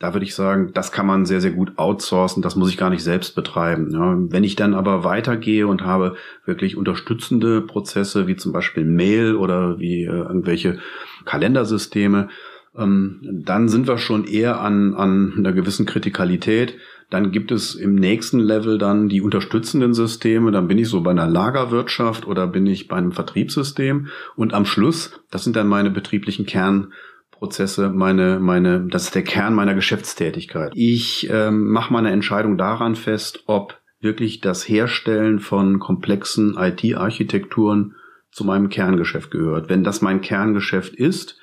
da 0.00 0.14
würde 0.14 0.24
ich 0.24 0.34
sagen, 0.34 0.70
das 0.72 0.92
kann 0.92 1.06
man 1.06 1.26
sehr, 1.26 1.42
sehr 1.42 1.50
gut 1.50 1.76
outsourcen, 1.76 2.42
das 2.42 2.56
muss 2.56 2.70
ich 2.70 2.78
gar 2.78 2.88
nicht 2.88 3.04
selbst 3.04 3.34
betreiben. 3.34 3.90
Ja, 3.92 4.16
wenn 4.18 4.44
ich 4.44 4.56
dann 4.56 4.74
aber 4.74 5.04
weitergehe 5.04 5.66
und 5.66 5.84
habe 5.84 6.16
wirklich 6.46 6.78
unterstützende 6.78 7.60
Prozesse, 7.60 8.26
wie 8.26 8.36
zum 8.36 8.52
Beispiel 8.52 8.86
Mail 8.86 9.36
oder 9.36 9.78
wie 9.78 10.04
äh, 10.04 10.06
irgendwelche 10.06 10.78
Kalendersysteme, 11.26 12.30
ähm, 12.78 13.20
dann 13.22 13.68
sind 13.68 13.86
wir 13.86 13.98
schon 13.98 14.24
eher 14.24 14.60
an, 14.62 14.94
an 14.94 15.34
einer 15.36 15.52
gewissen 15.52 15.84
Kritikalität. 15.84 16.78
Dann 17.10 17.30
gibt 17.30 17.52
es 17.52 17.74
im 17.74 17.94
nächsten 17.94 18.38
Level 18.38 18.78
dann 18.78 19.10
die 19.10 19.20
unterstützenden 19.20 19.92
Systeme. 19.92 20.50
Dann 20.50 20.66
bin 20.66 20.78
ich 20.78 20.88
so 20.88 21.02
bei 21.02 21.10
einer 21.10 21.26
Lagerwirtschaft 21.26 22.26
oder 22.26 22.46
bin 22.46 22.64
ich 22.66 22.88
bei 22.88 22.96
einem 22.96 23.12
Vertriebssystem. 23.12 24.06
Und 24.34 24.54
am 24.54 24.64
Schluss, 24.64 25.20
das 25.30 25.44
sind 25.44 25.56
dann 25.56 25.68
meine 25.68 25.90
betrieblichen 25.90 26.46
Kern 26.46 26.92
Prozesse 27.40 27.88
meine, 27.88 28.38
meine, 28.38 28.86
das 28.86 29.04
ist 29.04 29.14
der 29.14 29.24
Kern 29.24 29.54
meiner 29.54 29.74
Geschäftstätigkeit. 29.74 30.72
Ich 30.74 31.26
ähm, 31.30 31.70
mache 31.70 31.90
meine 31.90 32.10
Entscheidung 32.10 32.58
daran 32.58 32.96
fest, 32.96 33.44
ob 33.46 33.80
wirklich 33.98 34.42
das 34.42 34.68
Herstellen 34.68 35.40
von 35.40 35.78
komplexen 35.78 36.58
IT-Architekturen 36.58 37.94
zu 38.30 38.44
meinem 38.44 38.68
Kerngeschäft 38.68 39.30
gehört. 39.30 39.70
Wenn 39.70 39.84
das 39.84 40.02
mein 40.02 40.20
Kerngeschäft 40.20 40.94
ist, 40.94 41.38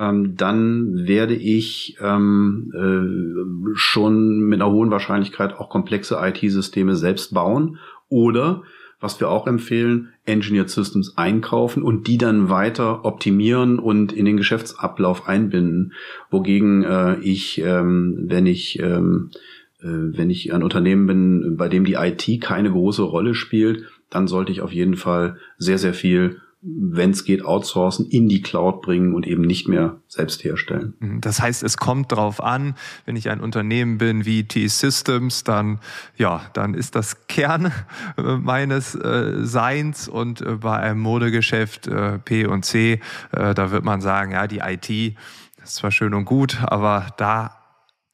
ähm, 0.00 0.34
dann 0.36 1.06
werde 1.06 1.36
ich 1.36 1.96
ähm, 2.00 2.72
äh, 2.74 3.76
schon 3.76 4.40
mit 4.40 4.60
einer 4.60 4.72
hohen 4.72 4.90
Wahrscheinlichkeit 4.90 5.54
auch 5.54 5.70
komplexe 5.70 6.18
IT-Systeme 6.20 6.96
selbst 6.96 7.32
bauen 7.32 7.78
oder 8.08 8.64
was 9.00 9.20
wir 9.20 9.28
auch 9.28 9.46
empfehlen, 9.46 10.08
Engineered 10.24 10.70
Systems 10.70 11.16
einkaufen 11.16 11.82
und 11.82 12.06
die 12.06 12.18
dann 12.18 12.48
weiter 12.48 13.04
optimieren 13.04 13.78
und 13.78 14.12
in 14.12 14.24
den 14.24 14.36
Geschäftsablauf 14.36 15.28
einbinden. 15.28 15.92
Wogegen 16.30 16.82
äh, 16.82 17.18
ich, 17.20 17.58
ähm, 17.58 18.16
wenn 18.28 18.46
ich 18.46 18.78
ähm, 18.80 19.30
äh, 19.80 19.86
wenn 19.86 20.30
ich 20.30 20.52
ein 20.52 20.62
Unternehmen 20.62 21.06
bin, 21.06 21.56
bei 21.56 21.68
dem 21.68 21.84
die 21.84 21.94
IT 21.94 22.40
keine 22.40 22.70
große 22.70 23.02
Rolle 23.02 23.34
spielt, 23.34 23.84
dann 24.10 24.26
sollte 24.26 24.52
ich 24.52 24.60
auf 24.60 24.72
jeden 24.72 24.96
Fall 24.96 25.36
sehr, 25.58 25.78
sehr 25.78 25.94
viel 25.94 26.40
wenn 26.68 27.10
es 27.10 27.24
geht, 27.24 27.44
outsourcen, 27.44 28.06
in 28.06 28.28
die 28.28 28.42
Cloud 28.42 28.82
bringen 28.82 29.14
und 29.14 29.26
eben 29.26 29.42
nicht 29.42 29.68
mehr 29.68 30.00
selbst 30.08 30.42
herstellen. 30.42 30.94
Mhm. 30.98 31.20
Das 31.20 31.40
heißt, 31.40 31.62
es 31.62 31.76
kommt 31.76 32.12
darauf 32.12 32.42
an, 32.42 32.74
wenn 33.04 33.14
ich 33.14 33.30
ein 33.30 33.40
Unternehmen 33.40 33.98
bin 33.98 34.24
wie 34.24 34.44
T-Systems, 34.44 35.44
dann, 35.44 35.78
ja, 36.16 36.42
dann 36.54 36.74
ist 36.74 36.96
das 36.96 37.26
Kern 37.28 37.72
äh, 38.16 38.22
meines 38.22 38.94
äh, 38.94 39.44
Seins 39.44 40.08
und 40.08 40.40
äh, 40.40 40.56
bei 40.56 40.76
einem 40.76 41.00
Modegeschäft 41.00 41.86
äh, 41.86 42.18
P 42.18 42.46
und 42.46 42.64
C, 42.64 43.00
äh, 43.32 43.54
da 43.54 43.70
wird 43.70 43.84
man 43.84 44.00
sagen, 44.00 44.32
ja, 44.32 44.46
die 44.46 44.58
IT, 44.58 45.16
ist 45.62 45.76
zwar 45.76 45.90
schön 45.90 46.14
und 46.14 46.24
gut, 46.24 46.58
aber 46.62 47.06
da 47.16 47.65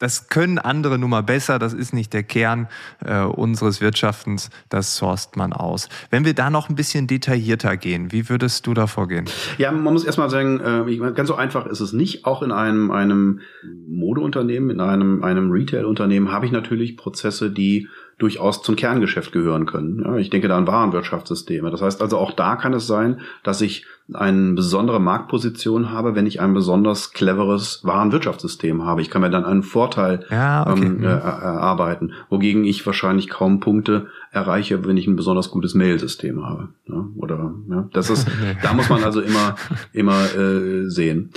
das 0.02 0.26
können 0.26 0.58
andere 0.58 0.98
nun 0.98 1.10
mal 1.10 1.22
besser, 1.22 1.60
das 1.60 1.72
ist 1.72 1.94
nicht 1.94 2.12
der 2.12 2.24
Kern 2.24 2.66
äh, 3.04 3.20
unseres 3.22 3.80
Wirtschaftens, 3.80 4.50
das 4.68 4.96
sourced 4.96 5.36
man 5.36 5.52
aus. 5.52 5.88
Wenn 6.10 6.24
wir 6.24 6.34
da 6.34 6.50
noch 6.50 6.68
ein 6.68 6.74
bisschen 6.74 7.06
detaillierter 7.06 7.76
gehen, 7.76 8.10
wie 8.10 8.28
würdest 8.28 8.66
du 8.66 8.74
da 8.74 8.88
vorgehen? 8.88 9.26
Ja, 9.58 9.70
man 9.70 9.92
muss 9.92 10.04
erstmal 10.04 10.28
sagen, 10.28 10.58
äh, 10.58 11.12
ganz 11.14 11.28
so 11.28 11.36
einfach 11.36 11.66
ist 11.66 11.78
es 11.78 11.92
nicht. 11.92 12.24
Auch 12.24 12.42
in 12.42 12.50
einem, 12.50 12.90
einem 12.90 13.42
Modeunternehmen, 13.86 14.70
in 14.70 14.80
einem, 14.80 15.22
einem 15.22 15.52
Retail-Unternehmen 15.52 16.32
habe 16.32 16.46
ich 16.46 16.52
natürlich 16.52 16.96
Prozesse, 16.96 17.52
die 17.52 17.86
durchaus 18.18 18.62
zum 18.62 18.76
Kerngeschäft 18.76 19.32
gehören 19.32 19.66
können. 19.66 20.02
Ja, 20.04 20.16
ich 20.16 20.30
denke 20.30 20.48
da 20.48 20.56
an 20.56 20.66
Warenwirtschaftssysteme. 20.66 21.70
Das 21.70 21.82
heißt 21.82 22.00
also 22.00 22.18
auch 22.18 22.32
da 22.32 22.56
kann 22.56 22.72
es 22.72 22.86
sein, 22.86 23.20
dass 23.42 23.60
ich 23.60 23.86
eine 24.12 24.52
besondere 24.54 25.00
Marktposition 25.00 25.90
habe, 25.90 26.14
wenn 26.14 26.26
ich 26.26 26.40
ein 26.40 26.54
besonders 26.54 27.12
cleveres 27.12 27.80
Warenwirtschaftssystem 27.84 28.84
habe. 28.84 29.00
Ich 29.00 29.10
kann 29.10 29.22
mir 29.22 29.30
dann 29.30 29.44
einen 29.44 29.62
Vorteil 29.62 30.26
ja, 30.30 30.66
okay. 30.68 30.84
ähm, 30.84 31.02
äh, 31.02 31.06
erarbeiten, 31.06 32.12
wogegen 32.28 32.64
ich 32.64 32.84
wahrscheinlich 32.84 33.28
kaum 33.28 33.60
Punkte 33.60 34.08
erreiche, 34.30 34.84
wenn 34.86 34.96
ich 34.96 35.06
ein 35.06 35.16
besonders 35.16 35.50
gutes 35.50 35.74
Mail-System 35.74 36.44
habe. 36.44 36.68
Ja, 36.88 37.06
oder 37.16 37.54
ja, 37.70 37.88
das 37.92 38.10
ist, 38.10 38.28
da 38.62 38.74
muss 38.74 38.88
man 38.88 39.02
also 39.04 39.20
immer 39.20 39.54
immer 39.92 40.24
äh, 40.36 40.88
sehen. 40.88 41.30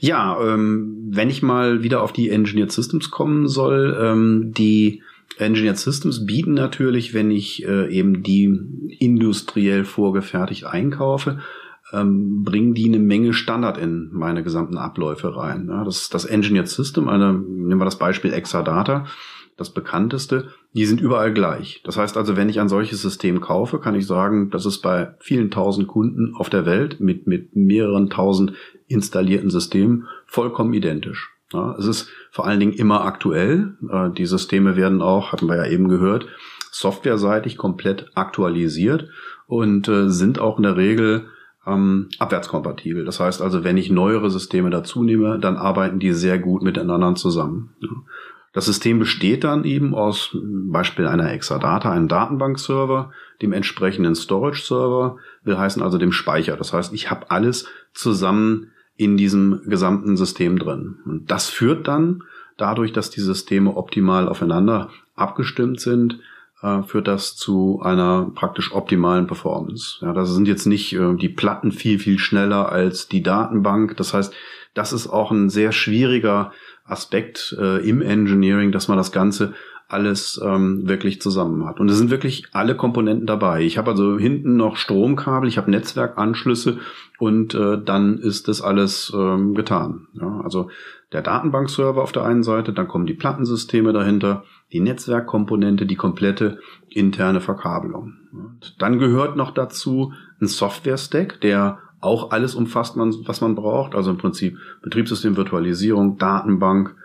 Ja, 0.00 0.38
ähm, 0.40 1.08
wenn 1.10 1.30
ich 1.30 1.42
mal 1.42 1.82
wieder 1.82 2.02
auf 2.02 2.12
die 2.12 2.30
Engineered 2.30 2.72
Systems 2.72 3.10
kommen 3.10 3.46
soll, 3.48 3.96
ähm, 4.00 4.52
die 4.56 5.02
Engineered 5.38 5.78
Systems 5.78 6.24
bieten 6.24 6.54
natürlich, 6.54 7.12
wenn 7.12 7.30
ich 7.30 7.66
äh, 7.66 7.92
eben 7.92 8.22
die 8.22 8.44
industriell 8.98 9.84
vorgefertigt 9.84 10.64
einkaufe, 10.64 11.40
ähm, 11.92 12.42
bringen 12.42 12.74
die 12.74 12.86
eine 12.86 12.98
Menge 12.98 13.32
Standard 13.32 13.78
in 13.78 14.10
meine 14.12 14.42
gesamten 14.42 14.78
Abläufe 14.78 15.36
rein. 15.36 15.68
Ja, 15.68 15.84
das, 15.84 16.08
das 16.08 16.24
Engineered 16.24 16.68
System, 16.68 17.08
eine, 17.08 17.32
nehmen 17.34 17.80
wir 17.80 17.84
das 17.84 17.98
Beispiel 17.98 18.32
Exadata, 18.32 19.06
das 19.56 19.70
bekannteste, 19.70 20.48
die 20.74 20.84
sind 20.84 21.00
überall 21.00 21.32
gleich. 21.32 21.80
Das 21.84 21.96
heißt 21.96 22.16
also, 22.16 22.36
wenn 22.36 22.48
ich 22.48 22.60
ein 22.60 22.68
solches 22.68 23.00
System 23.00 23.40
kaufe, 23.40 23.78
kann 23.78 23.94
ich 23.94 24.06
sagen, 24.06 24.50
das 24.50 24.66
ist 24.66 24.80
bei 24.82 25.14
vielen 25.18 25.50
tausend 25.50 25.86
Kunden 25.86 26.34
auf 26.34 26.50
der 26.50 26.66
Welt 26.66 27.00
mit, 27.00 27.26
mit 27.26 27.56
mehreren 27.56 28.10
tausend 28.10 28.52
installierten 28.88 29.50
Systemen 29.50 30.06
vollkommen 30.26 30.74
identisch. 30.74 31.35
Es 31.78 31.86
ist 31.86 32.08
vor 32.30 32.46
allen 32.46 32.60
Dingen 32.60 32.72
immer 32.72 33.04
aktuell. 33.04 33.76
Äh, 33.90 34.10
die 34.10 34.26
Systeme 34.26 34.76
werden 34.76 35.02
auch, 35.02 35.32
hatten 35.32 35.48
wir 35.48 35.56
ja 35.56 35.66
eben 35.66 35.88
gehört, 35.88 36.26
softwareseitig 36.70 37.56
komplett 37.56 38.10
aktualisiert 38.14 39.08
und 39.46 39.88
äh, 39.88 40.10
sind 40.10 40.38
auch 40.38 40.58
in 40.58 40.64
der 40.64 40.76
Regel 40.76 41.26
ähm, 41.66 42.08
abwärtskompatibel. 42.18 43.04
Das 43.04 43.20
heißt 43.20 43.42
also, 43.42 43.64
wenn 43.64 43.76
ich 43.76 43.90
neuere 43.90 44.30
Systeme 44.30 44.70
dazu 44.70 45.02
nehme, 45.02 45.38
dann 45.38 45.56
arbeiten 45.56 45.98
die 45.98 46.12
sehr 46.12 46.38
gut 46.38 46.62
miteinander 46.62 47.14
zusammen. 47.14 47.74
Das 48.52 48.64
System 48.64 48.98
besteht 48.98 49.44
dann 49.44 49.64
eben 49.64 49.94
aus 49.94 50.34
Beispiel 50.42 51.06
einer 51.06 51.30
Exadata, 51.30 51.90
einem 51.90 52.08
Datenbankserver, 52.08 53.12
dem 53.42 53.52
entsprechenden 53.52 54.14
Storage-Server, 54.14 55.18
will 55.44 55.58
heißen 55.58 55.82
also 55.82 55.98
dem 55.98 56.12
Speicher. 56.12 56.56
Das 56.56 56.72
heißt, 56.72 56.94
ich 56.94 57.10
habe 57.10 57.30
alles 57.30 57.66
zusammen 57.92 58.70
in 58.96 59.16
diesem 59.16 59.60
gesamten 59.66 60.16
System 60.16 60.58
drin. 60.58 60.96
Und 61.04 61.30
das 61.30 61.48
führt 61.48 61.86
dann 61.86 62.22
dadurch, 62.56 62.92
dass 62.92 63.10
die 63.10 63.20
Systeme 63.20 63.76
optimal 63.76 64.28
aufeinander 64.28 64.90
abgestimmt 65.14 65.80
sind, 65.80 66.20
äh, 66.62 66.82
führt 66.82 67.08
das 67.08 67.36
zu 67.36 67.80
einer 67.82 68.30
praktisch 68.34 68.72
optimalen 68.72 69.26
Performance. 69.26 69.98
Ja, 70.00 70.12
das 70.12 70.30
sind 70.30 70.48
jetzt 70.48 70.66
nicht 70.66 70.94
äh, 70.94 71.14
die 71.14 71.28
Platten 71.28 71.72
viel, 71.72 71.98
viel 71.98 72.18
schneller 72.18 72.70
als 72.70 73.08
die 73.08 73.22
Datenbank. 73.22 73.96
Das 73.96 74.14
heißt, 74.14 74.32
das 74.74 74.92
ist 74.92 75.08
auch 75.08 75.30
ein 75.30 75.50
sehr 75.50 75.72
schwieriger 75.72 76.52
Aspekt 76.84 77.56
äh, 77.58 77.86
im 77.86 78.00
Engineering, 78.00 78.72
dass 78.72 78.88
man 78.88 78.96
das 78.96 79.12
Ganze 79.12 79.54
alles 79.88 80.40
ähm, 80.44 80.88
wirklich 80.88 81.20
zusammen 81.20 81.64
hat. 81.64 81.78
Und 81.78 81.88
es 81.88 81.98
sind 81.98 82.10
wirklich 82.10 82.46
alle 82.52 82.76
Komponenten 82.76 83.26
dabei. 83.26 83.62
Ich 83.62 83.78
habe 83.78 83.92
also 83.92 84.18
hinten 84.18 84.56
noch 84.56 84.76
Stromkabel, 84.76 85.48
ich 85.48 85.58
habe 85.58 85.70
Netzwerkanschlüsse 85.70 86.78
und 87.18 87.54
äh, 87.54 87.78
dann 87.82 88.18
ist 88.18 88.48
das 88.48 88.62
alles 88.62 89.12
ähm, 89.14 89.54
getan. 89.54 90.08
Ja, 90.14 90.40
also 90.42 90.70
der 91.12 91.22
Datenbankserver 91.22 92.02
auf 92.02 92.10
der 92.10 92.24
einen 92.24 92.42
Seite, 92.42 92.72
dann 92.72 92.88
kommen 92.88 93.06
die 93.06 93.14
Plattensysteme 93.14 93.92
dahinter, 93.92 94.42
die 94.72 94.80
Netzwerkkomponente, 94.80 95.86
die 95.86 95.94
komplette 95.94 96.58
interne 96.88 97.40
Verkabelung. 97.40 98.14
Und 98.32 98.74
dann 98.80 98.98
gehört 98.98 99.36
noch 99.36 99.52
dazu 99.52 100.12
ein 100.40 100.48
Software-Stack, 100.48 101.40
der 101.40 101.78
auch 102.00 102.32
alles 102.32 102.54
umfasst, 102.54 102.96
was 102.96 103.40
man 103.40 103.54
braucht. 103.54 103.94
Also 103.94 104.10
im 104.10 104.18
Prinzip 104.18 104.58
Betriebssystem, 104.82 105.36
Virtualisierung, 105.36 106.18
Datenbank, 106.18 106.96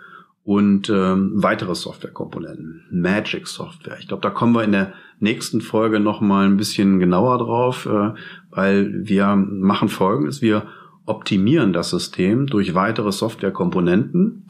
und 0.51 0.89
ähm, 0.89 1.31
weitere 1.35 1.75
Softwarekomponenten, 1.75 2.83
Magic 2.91 3.47
Software. 3.47 3.95
Ich 4.01 4.09
glaube, 4.09 4.21
da 4.21 4.29
kommen 4.29 4.53
wir 4.53 4.65
in 4.65 4.73
der 4.73 4.91
nächsten 5.21 5.61
Folge 5.61 6.01
noch 6.01 6.19
mal 6.19 6.45
ein 6.45 6.57
bisschen 6.57 6.99
genauer 6.99 7.37
drauf, 7.37 7.85
äh, 7.85 8.11
weil 8.49 9.07
wir 9.07 9.37
machen 9.37 9.87
Folgendes: 9.87 10.41
Wir 10.41 10.63
optimieren 11.05 11.71
das 11.71 11.91
System 11.91 12.47
durch 12.47 12.75
weitere 12.75 13.13
Softwarekomponenten, 13.13 14.43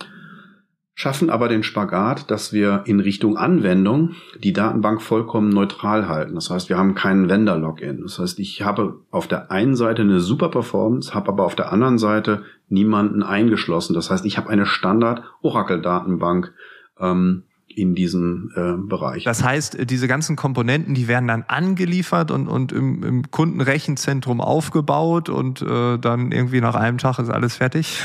schaffen 1.02 1.32
aber 1.32 1.50
den 1.50 1.64
Spagat, 1.64 2.30
dass 2.30 2.54
wir 2.54 2.84
in 2.86 3.00
Richtung 3.00 3.36
Anwendung 3.36 4.12
die 4.38 4.54
Datenbank 4.54 5.02
vollkommen 5.02 5.50
neutral 5.50 6.08
halten. 6.08 6.36
Das 6.36 6.52
heißt, 6.52 6.70
wir 6.70 6.78
haben 6.78 6.94
keinen 6.94 7.28
Vendor-Login. 7.28 8.04
Das 8.04 8.20
heißt, 8.20 8.38
ich 8.38 8.62
habe 8.62 9.00
auf 9.10 9.28
der 9.28 9.50
einen 9.50 9.76
Seite 9.76 10.04
eine 10.04 10.20
super 10.20 10.50
Performance, 10.50 11.16
habe 11.16 11.30
aber 11.30 11.44
auf 11.44 11.56
der 11.56 11.72
anderen 11.72 11.98
Seite 11.98 12.44
niemanden 12.70 13.24
eingeschlossen. 13.24 13.96
Das 13.96 14.12
heißt, 14.12 14.26
ich 14.28 14.38
habe 14.38 14.52
eine 14.52 14.68
Standard-Oracle-Datenbank, 14.68 16.54
ähm, 17.00 17.46
in 17.78 17.96
diesem 17.96 18.52
äh, 18.56 18.74
Bereich. 18.88 19.24
Das 19.24 19.44
heißt, 19.44 19.90
diese 19.90 20.08
ganzen 20.08 20.36
Komponenten, 20.36 20.94
die 20.94 21.08
werden 21.08 21.28
dann 21.28 21.44
angeliefert 21.48 22.32
und, 22.32 22.48
und 22.48 22.72
im, 22.72 23.04
im 23.04 23.32
Kundenrechenzentrum 23.32 24.42
aufgebaut 24.42 25.30
und 25.30 25.62
äh, 25.62 25.98
dann 25.98 26.32
irgendwie 26.32 26.62
nach 26.62 26.76
einem 26.76 26.98
Tag 26.98 27.20
ist 27.20 27.30
alles 27.30 27.58
fertig? 27.58 28.00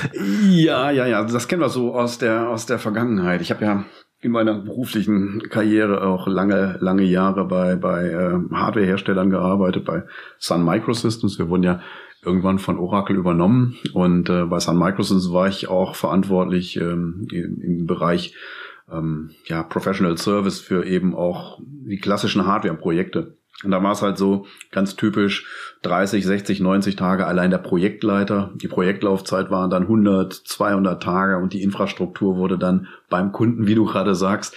Ja, 0.48 0.90
ja, 0.90 1.06
ja. 1.06 1.24
Das 1.24 1.48
kennen 1.48 1.62
wir 1.62 1.68
so 1.68 1.94
aus 1.94 2.18
der, 2.18 2.48
aus 2.48 2.66
der 2.66 2.78
Vergangenheit. 2.78 3.40
Ich 3.40 3.50
habe 3.50 3.64
ja 3.64 3.84
in 4.20 4.32
meiner 4.32 4.54
beruflichen 4.54 5.42
Karriere 5.50 6.06
auch 6.06 6.26
lange, 6.26 6.78
lange 6.80 7.04
Jahre 7.04 7.44
bei, 7.44 7.76
bei 7.76 8.08
äh, 8.08 8.38
Hardwareherstellern 8.52 9.30
gearbeitet, 9.30 9.84
bei 9.84 10.04
Sun 10.38 10.64
Microsystems. 10.64 11.38
Wir 11.38 11.48
wurden 11.48 11.62
ja 11.62 11.80
irgendwann 12.24 12.58
von 12.58 12.78
Oracle 12.78 13.16
übernommen 13.16 13.76
und 13.92 14.28
äh, 14.28 14.44
bei 14.46 14.58
Sun 14.58 14.78
Microsystems 14.78 15.32
war 15.32 15.48
ich 15.48 15.68
auch 15.68 15.94
verantwortlich 15.94 16.76
ähm, 16.76 17.28
im, 17.30 17.60
im 17.60 17.86
Bereich 17.86 18.34
ähm, 18.90 19.30
ja, 19.46 19.62
Professional 19.62 20.16
Service 20.16 20.60
für 20.60 20.84
eben 20.84 21.14
auch 21.14 21.58
die 21.60 21.98
klassischen 21.98 22.46
Hardware-Projekte. 22.46 23.36
Und 23.64 23.70
da 23.70 23.82
war 23.82 23.92
es 23.92 24.02
halt 24.02 24.18
so 24.18 24.44
ganz 24.70 24.96
typisch 24.96 25.46
30, 25.80 26.26
60, 26.26 26.60
90 26.60 26.94
Tage 26.94 27.26
allein 27.26 27.50
der 27.50 27.58
Projektleiter. 27.58 28.52
Die 28.56 28.68
Projektlaufzeit 28.68 29.50
waren 29.50 29.70
dann 29.70 29.84
100, 29.84 30.34
200 30.34 31.02
Tage 31.02 31.38
und 31.38 31.54
die 31.54 31.62
Infrastruktur 31.62 32.36
wurde 32.36 32.58
dann 32.58 32.86
beim 33.08 33.32
Kunden, 33.32 33.66
wie 33.66 33.74
du 33.74 33.86
gerade 33.86 34.14
sagst, 34.14 34.54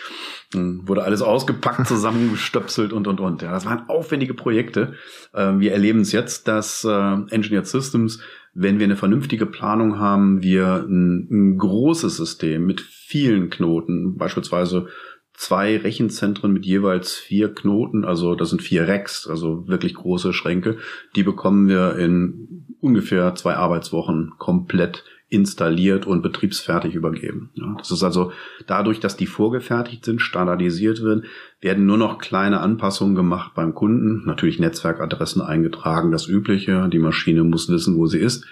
hm, 0.54 0.86
wurde 0.86 1.04
alles 1.04 1.22
ausgepackt, 1.22 1.88
zusammengestöpselt 1.88 2.92
und, 2.92 3.08
und, 3.08 3.22
und. 3.22 3.42
Ja, 3.42 3.52
das 3.52 3.66
waren 3.66 3.88
aufwendige 3.88 4.34
Projekte. 4.34 4.96
Ähm, 5.34 5.62
wir 5.62 5.72
erleben 5.72 6.02
es 6.02 6.12
jetzt, 6.12 6.50
dass 6.50 6.84
äh, 6.84 6.90
Engineered 6.90 7.68
Systems 7.68 8.20
wenn 8.54 8.80
wir 8.80 8.86
eine 8.86 8.96
vernünftige 8.96 9.46
Planung 9.46 10.00
haben, 10.00 10.42
wir 10.42 10.86
ein, 10.88 11.28
ein 11.30 11.58
großes 11.58 12.18
System 12.18 12.66
mit 12.66 12.82
vielen 12.82 13.50
Knoten, 13.50 14.18
beispielsweise 14.18 14.88
zwei 15.34 15.78
Rechenzentren 15.78 16.52
mit 16.52 16.66
jeweils 16.66 17.14
vier 17.16 17.54
Knoten, 17.54 18.04
also 18.04 18.36
das 18.36 18.50
sind 18.50 18.62
vier 18.62 18.88
Racks, 18.88 19.28
also 19.28 19.68
wirklich 19.68 19.94
große 19.94 20.34
Schränke, 20.34 20.78
die 21.16 21.24
bekommen 21.24 21.70
wir 21.70 21.96
in 21.96 22.66
ungefähr 22.82 23.34
zwei 23.36 23.56
Arbeitswochen 23.56 24.34
komplett 24.38 25.06
installiert 25.30 26.08
und 26.08 26.22
betriebsfertig 26.22 26.96
übergeben. 26.96 27.52
Ja, 27.54 27.76
das 27.78 27.92
ist 27.92 28.04
also 28.04 28.32
dadurch, 28.66 29.00
dass 29.00 29.16
die 29.16 29.28
vorgefertigt 29.28 30.04
sind, 30.04 30.22
standardisiert 30.22 31.04
werden, 31.04 31.26
werden 31.62 31.86
nur 31.86 31.98
noch 31.98 32.18
kleine 32.18 32.62
Anpassungen 32.62 33.16
gemacht 33.16 33.54
beim 33.54 33.76
Kunden. 33.76 34.26
Natürlich 34.26 34.60
Netzwerkadressen 34.60 35.42
eingetragen, 35.42 36.12
das 36.12 36.28
Übliche. 36.28 36.90
Die 36.92 37.00
Maschine 37.00 37.44
muss 37.44 37.70
wissen, 37.70 37.96
wo 37.96 38.08
sie 38.08 38.18
ist. 38.18 38.46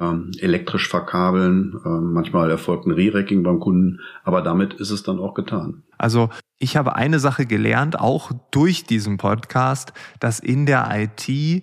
Ähm, 0.00 0.32
elektrisch 0.38 0.88
verkabeln, 0.88 1.78
ähm, 1.84 2.12
manchmal 2.12 2.50
erfolgt 2.50 2.86
ein 2.86 2.92
Re-Racking 2.92 3.42
beim 3.42 3.60
Kunden, 3.60 4.00
aber 4.24 4.42
damit 4.42 4.74
ist 4.74 4.90
es 4.90 5.02
dann 5.02 5.18
auch 5.18 5.34
getan. 5.34 5.82
Also 5.96 6.30
ich 6.58 6.76
habe 6.76 6.96
eine 6.96 7.20
Sache 7.20 7.46
gelernt, 7.46 8.00
auch 8.00 8.32
durch 8.50 8.84
diesen 8.84 9.16
Podcast, 9.16 9.92
dass 10.18 10.40
in 10.40 10.66
der 10.66 10.88
IT 10.92 11.62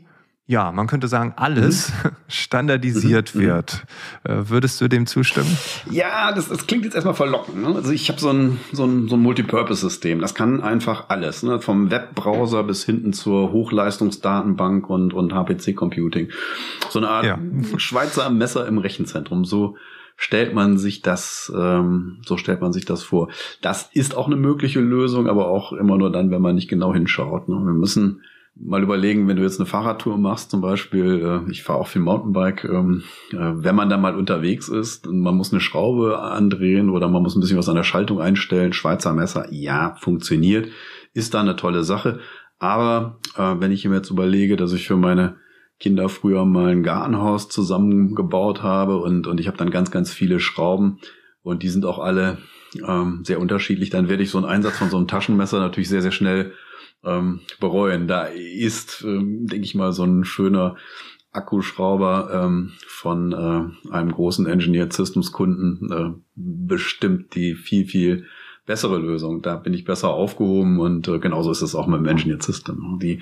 ja, 0.49 0.71
man 0.71 0.87
könnte 0.87 1.07
sagen, 1.07 1.33
alles 1.35 1.93
mhm. 2.03 2.09
standardisiert 2.27 3.35
mhm. 3.35 3.39
wird. 3.39 3.83
Äh, 4.23 4.33
würdest 4.45 4.81
du 4.81 4.87
dem 4.87 5.05
zustimmen? 5.05 5.55
Ja, 5.91 6.31
das, 6.31 6.49
das 6.49 6.65
klingt 6.65 6.85
jetzt 6.85 6.95
erstmal 6.95 7.13
verlockend. 7.13 7.61
Ne? 7.61 7.67
Also 7.75 7.91
ich 7.91 8.09
habe 8.09 8.19
so 8.19 8.31
ein, 8.31 8.59
so 8.71 8.83
ein, 8.83 9.07
so 9.07 9.15
ein 9.15 9.21
Multipurpose-System. 9.21 10.19
Das 10.19 10.33
kann 10.33 10.59
einfach 10.59 11.09
alles. 11.09 11.43
Ne? 11.43 11.61
Vom 11.61 11.91
Webbrowser 11.91 12.63
bis 12.63 12.83
hinten 12.83 13.13
zur 13.13 13.51
Hochleistungsdatenbank 13.51 14.89
und, 14.89 15.13
und 15.13 15.35
HPC-Computing. 15.35 16.29
So 16.89 16.97
eine 16.97 17.09
Art 17.09 17.25
ja. 17.25 17.37
Schweizer 17.77 18.27
Messer 18.31 18.65
im 18.65 18.79
Rechenzentrum. 18.79 19.45
So 19.45 19.77
stellt 20.15 20.55
man 20.55 20.79
sich 20.79 21.03
das, 21.03 21.53
ähm, 21.55 22.23
so 22.25 22.37
stellt 22.37 22.59
man 22.59 22.73
sich 22.73 22.85
das 22.85 23.03
vor. 23.03 23.29
Das 23.61 23.91
ist 23.93 24.17
auch 24.17 24.25
eine 24.25 24.35
mögliche 24.35 24.79
Lösung, 24.79 25.27
aber 25.27 25.47
auch 25.47 25.73
immer 25.73 25.99
nur 25.99 26.11
dann, 26.11 26.31
wenn 26.31 26.41
man 26.41 26.55
nicht 26.55 26.69
genau 26.69 26.91
hinschaut. 26.91 27.49
Ne? 27.49 27.55
Wir 27.55 27.73
müssen 27.73 28.23
mal 28.61 28.83
überlegen, 28.83 29.27
wenn 29.27 29.37
du 29.37 29.43
jetzt 29.43 29.59
eine 29.59 29.65
Fahrradtour 29.65 30.17
machst, 30.17 30.51
zum 30.51 30.61
Beispiel, 30.61 31.43
äh, 31.47 31.51
ich 31.51 31.63
fahre 31.63 31.79
auch 31.79 31.87
viel 31.87 32.01
Mountainbike, 32.01 32.65
ähm, 32.65 33.03
äh, 33.31 33.37
wenn 33.37 33.75
man 33.75 33.89
da 33.89 33.97
mal 33.97 34.15
unterwegs 34.15 34.67
ist 34.67 35.07
und 35.07 35.21
man 35.21 35.35
muss 35.35 35.51
eine 35.51 35.61
Schraube 35.61 36.19
andrehen 36.19 36.89
oder 36.89 37.07
man 37.07 37.23
muss 37.23 37.35
ein 37.35 37.39
bisschen 37.39 37.57
was 37.57 37.69
an 37.69 37.75
der 37.75 37.83
Schaltung 37.83 38.19
einstellen, 38.19 38.73
Schweizer 38.73 39.13
Messer, 39.13 39.47
ja, 39.51 39.95
funktioniert, 39.99 40.69
ist 41.13 41.33
da 41.33 41.39
eine 41.39 41.55
tolle 41.55 41.83
Sache. 41.83 42.19
Aber 42.57 43.19
äh, 43.37 43.55
wenn 43.59 43.71
ich 43.71 43.85
mir 43.85 43.95
jetzt 43.95 44.11
überlege, 44.11 44.57
dass 44.57 44.73
ich 44.73 44.87
für 44.87 44.97
meine 44.97 45.37
Kinder 45.79 46.09
früher 46.09 46.43
mal 46.43 46.71
ein 46.71 46.83
Gartenhaus 46.83 47.47
zusammengebaut 47.47 48.61
habe 48.61 48.97
und, 48.97 49.27
und 49.27 49.39
ich 49.39 49.47
habe 49.47 49.57
dann 49.57 49.71
ganz, 49.71 49.91
ganz 49.91 50.11
viele 50.11 50.41
Schrauben 50.41 50.99
und 51.41 51.63
die 51.63 51.69
sind 51.69 51.85
auch 51.85 51.99
alle 51.99 52.39
ähm, 52.85 53.21
sehr 53.23 53.39
unterschiedlich, 53.39 53.89
dann 53.89 54.09
werde 54.09 54.23
ich 54.23 54.29
so 54.29 54.37
einen 54.37 54.47
Einsatz 54.47 54.77
von 54.77 54.89
so 54.89 54.97
einem 54.97 55.07
Taschenmesser 55.07 55.59
natürlich 55.59 55.87
sehr, 55.87 56.01
sehr 56.01 56.11
schnell 56.11 56.51
ähm, 57.03 57.41
bereuen. 57.59 58.07
Da 58.07 58.23
ist, 58.25 59.03
ähm, 59.05 59.47
denke 59.47 59.65
ich 59.65 59.75
mal, 59.75 59.93
so 59.93 60.03
ein 60.03 60.25
schöner 60.25 60.75
Akkuschrauber 61.31 62.29
ähm, 62.33 62.71
von 62.87 63.31
äh, 63.33 63.91
einem 63.91 64.11
großen 64.11 64.47
Engineered 64.47 64.93
Systems 64.93 65.31
Kunden 65.31 65.91
äh, 65.91 66.19
bestimmt 66.35 67.35
die 67.35 67.53
viel, 67.55 67.85
viel 67.85 68.25
bessere 68.65 68.97
Lösung. 68.97 69.41
Da 69.41 69.55
bin 69.55 69.73
ich 69.73 69.85
besser 69.85 70.09
aufgehoben 70.09 70.79
und 70.79 71.07
äh, 71.07 71.19
genauso 71.19 71.51
ist 71.51 71.61
es 71.61 71.75
auch 71.75 71.87
mit 71.87 71.99
dem 71.99 72.07
Engineered 72.07 72.43
System. 72.43 72.99
Die 73.01 73.21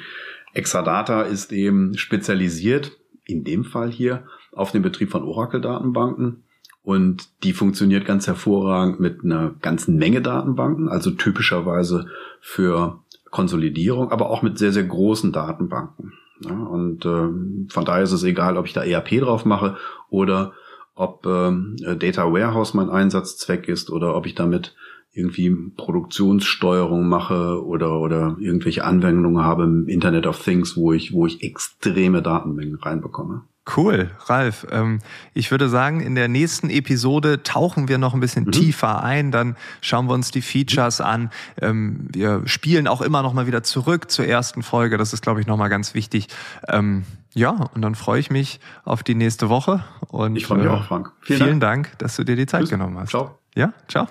Exadata 0.54 1.24
ist 1.24 1.52
eben 1.52 1.98
spezialisiert, 1.98 2.98
in 3.26 3.44
dem 3.44 3.64
Fall 3.64 3.92
hier, 3.92 4.26
auf 4.52 4.72
den 4.72 4.82
Betrieb 4.82 5.12
von 5.12 5.24
Oracle-Datenbanken. 5.24 6.44
Und 6.82 7.44
die 7.44 7.52
funktioniert 7.52 8.06
ganz 8.06 8.28
hervorragend 8.28 9.02
mit 9.02 9.24
einer 9.24 9.56
ganzen 9.62 9.98
Menge 9.98 10.22
Datenbanken, 10.22 10.88
also 10.88 11.12
typischerweise 11.12 12.08
für 12.40 13.04
Konsolidierung, 13.32 14.12
aber 14.12 14.30
auch 14.30 14.42
mit 14.42 14.58
sehr, 14.58 14.72
sehr 14.72 14.84
großen 14.84 15.32
Datenbanken. 15.32 16.14
Ja, 16.42 16.54
und 16.54 17.06
äh, 17.06 17.70
von 17.70 17.86
daher 17.86 18.04
ist 18.04 18.12
es 18.12 18.24
egal, 18.24 18.58
ob 18.58 18.68
ich 18.68 18.74
da 18.74 18.84
ERP 18.84 19.22
drauf 19.22 19.46
mache 19.46 19.76
oder 20.10 20.54
ob 20.94 21.26
äh, 21.26 21.96
Data 21.96 22.32
Warehouse 22.32 22.74
mein 22.74 22.90
Einsatzzweck 22.90 23.68
ist 23.68 23.90
oder 23.90 24.16
ob 24.16 24.26
ich 24.26 24.36
damit 24.36 24.76
irgendwie 25.14 25.50
Produktionssteuerung 25.50 27.08
mache 27.08 27.64
oder 27.66 28.00
oder 28.00 28.38
irgendwelche 28.40 28.84
Anwendungen 28.84 29.44
habe 29.44 29.64
im 29.64 29.88
Internet 29.88 30.28
of 30.28 30.42
Things, 30.44 30.78
wo 30.78 30.94
ich 30.94 31.12
wo 31.12 31.26
ich 31.26 31.42
extreme 31.42 32.22
Datenmengen 32.22 32.76
reinbekomme. 32.76 33.42
Cool, 33.76 34.12
Ralf. 34.26 34.66
Ähm, 34.72 35.00
ich 35.34 35.52
würde 35.52 35.68
sagen, 35.68 36.00
in 36.00 36.16
der 36.16 36.28
nächsten 36.28 36.70
Episode 36.70 37.44
tauchen 37.44 37.88
wir 37.88 37.98
noch 37.98 38.14
ein 38.14 38.20
bisschen 38.20 38.46
mhm. 38.46 38.52
tiefer 38.52 39.04
ein. 39.04 39.32
Dann 39.32 39.58
schauen 39.82 40.08
wir 40.08 40.14
uns 40.14 40.32
die 40.32 40.42
Features 40.42 41.02
an. 41.02 41.32
Ähm, 41.62 42.08
wir 42.12 42.44
spielen 42.46 42.88
auch 42.88 43.02
immer 43.02 43.22
noch 43.22 43.34
mal 43.34 43.48
wieder 43.48 43.64
zurück 43.64 44.10
zur 44.10 44.26
ersten 44.26 44.64
Folge. 44.64 44.98
Das 44.98 45.12
ist, 45.12 45.22
glaube 45.22 45.42
ich, 45.42 45.48
noch 45.48 45.58
mal 45.58 45.68
ganz 45.68 45.94
wichtig. 45.94 46.28
Ähm, 46.68 47.04
ja, 47.34 47.52
und 47.52 47.82
dann 47.82 47.96
freue 47.96 48.20
ich 48.20 48.30
mich 48.30 48.60
auf 48.84 49.04
die 49.04 49.16
nächste 49.16 49.50
Woche. 49.50 49.84
Und, 50.08 50.38
ich 50.38 50.46
freue 50.46 50.60
mich 50.60 50.68
äh, 50.68 50.70
auch, 50.70 50.86
Frank. 50.86 51.12
Vielen, 51.22 51.40
vielen 51.40 51.60
Dank. 51.60 51.88
Dank. 51.88 52.00
dass 52.00 52.16
du 52.16 52.24
dir 52.24 52.36
die 52.36 52.46
Zeit 52.46 52.62
Tschüss. 52.62 52.70
genommen 52.70 52.98
hast. 52.98 53.10
Ciao. 53.10 53.38
Ja, 53.56 53.74
ciao. 53.88 54.08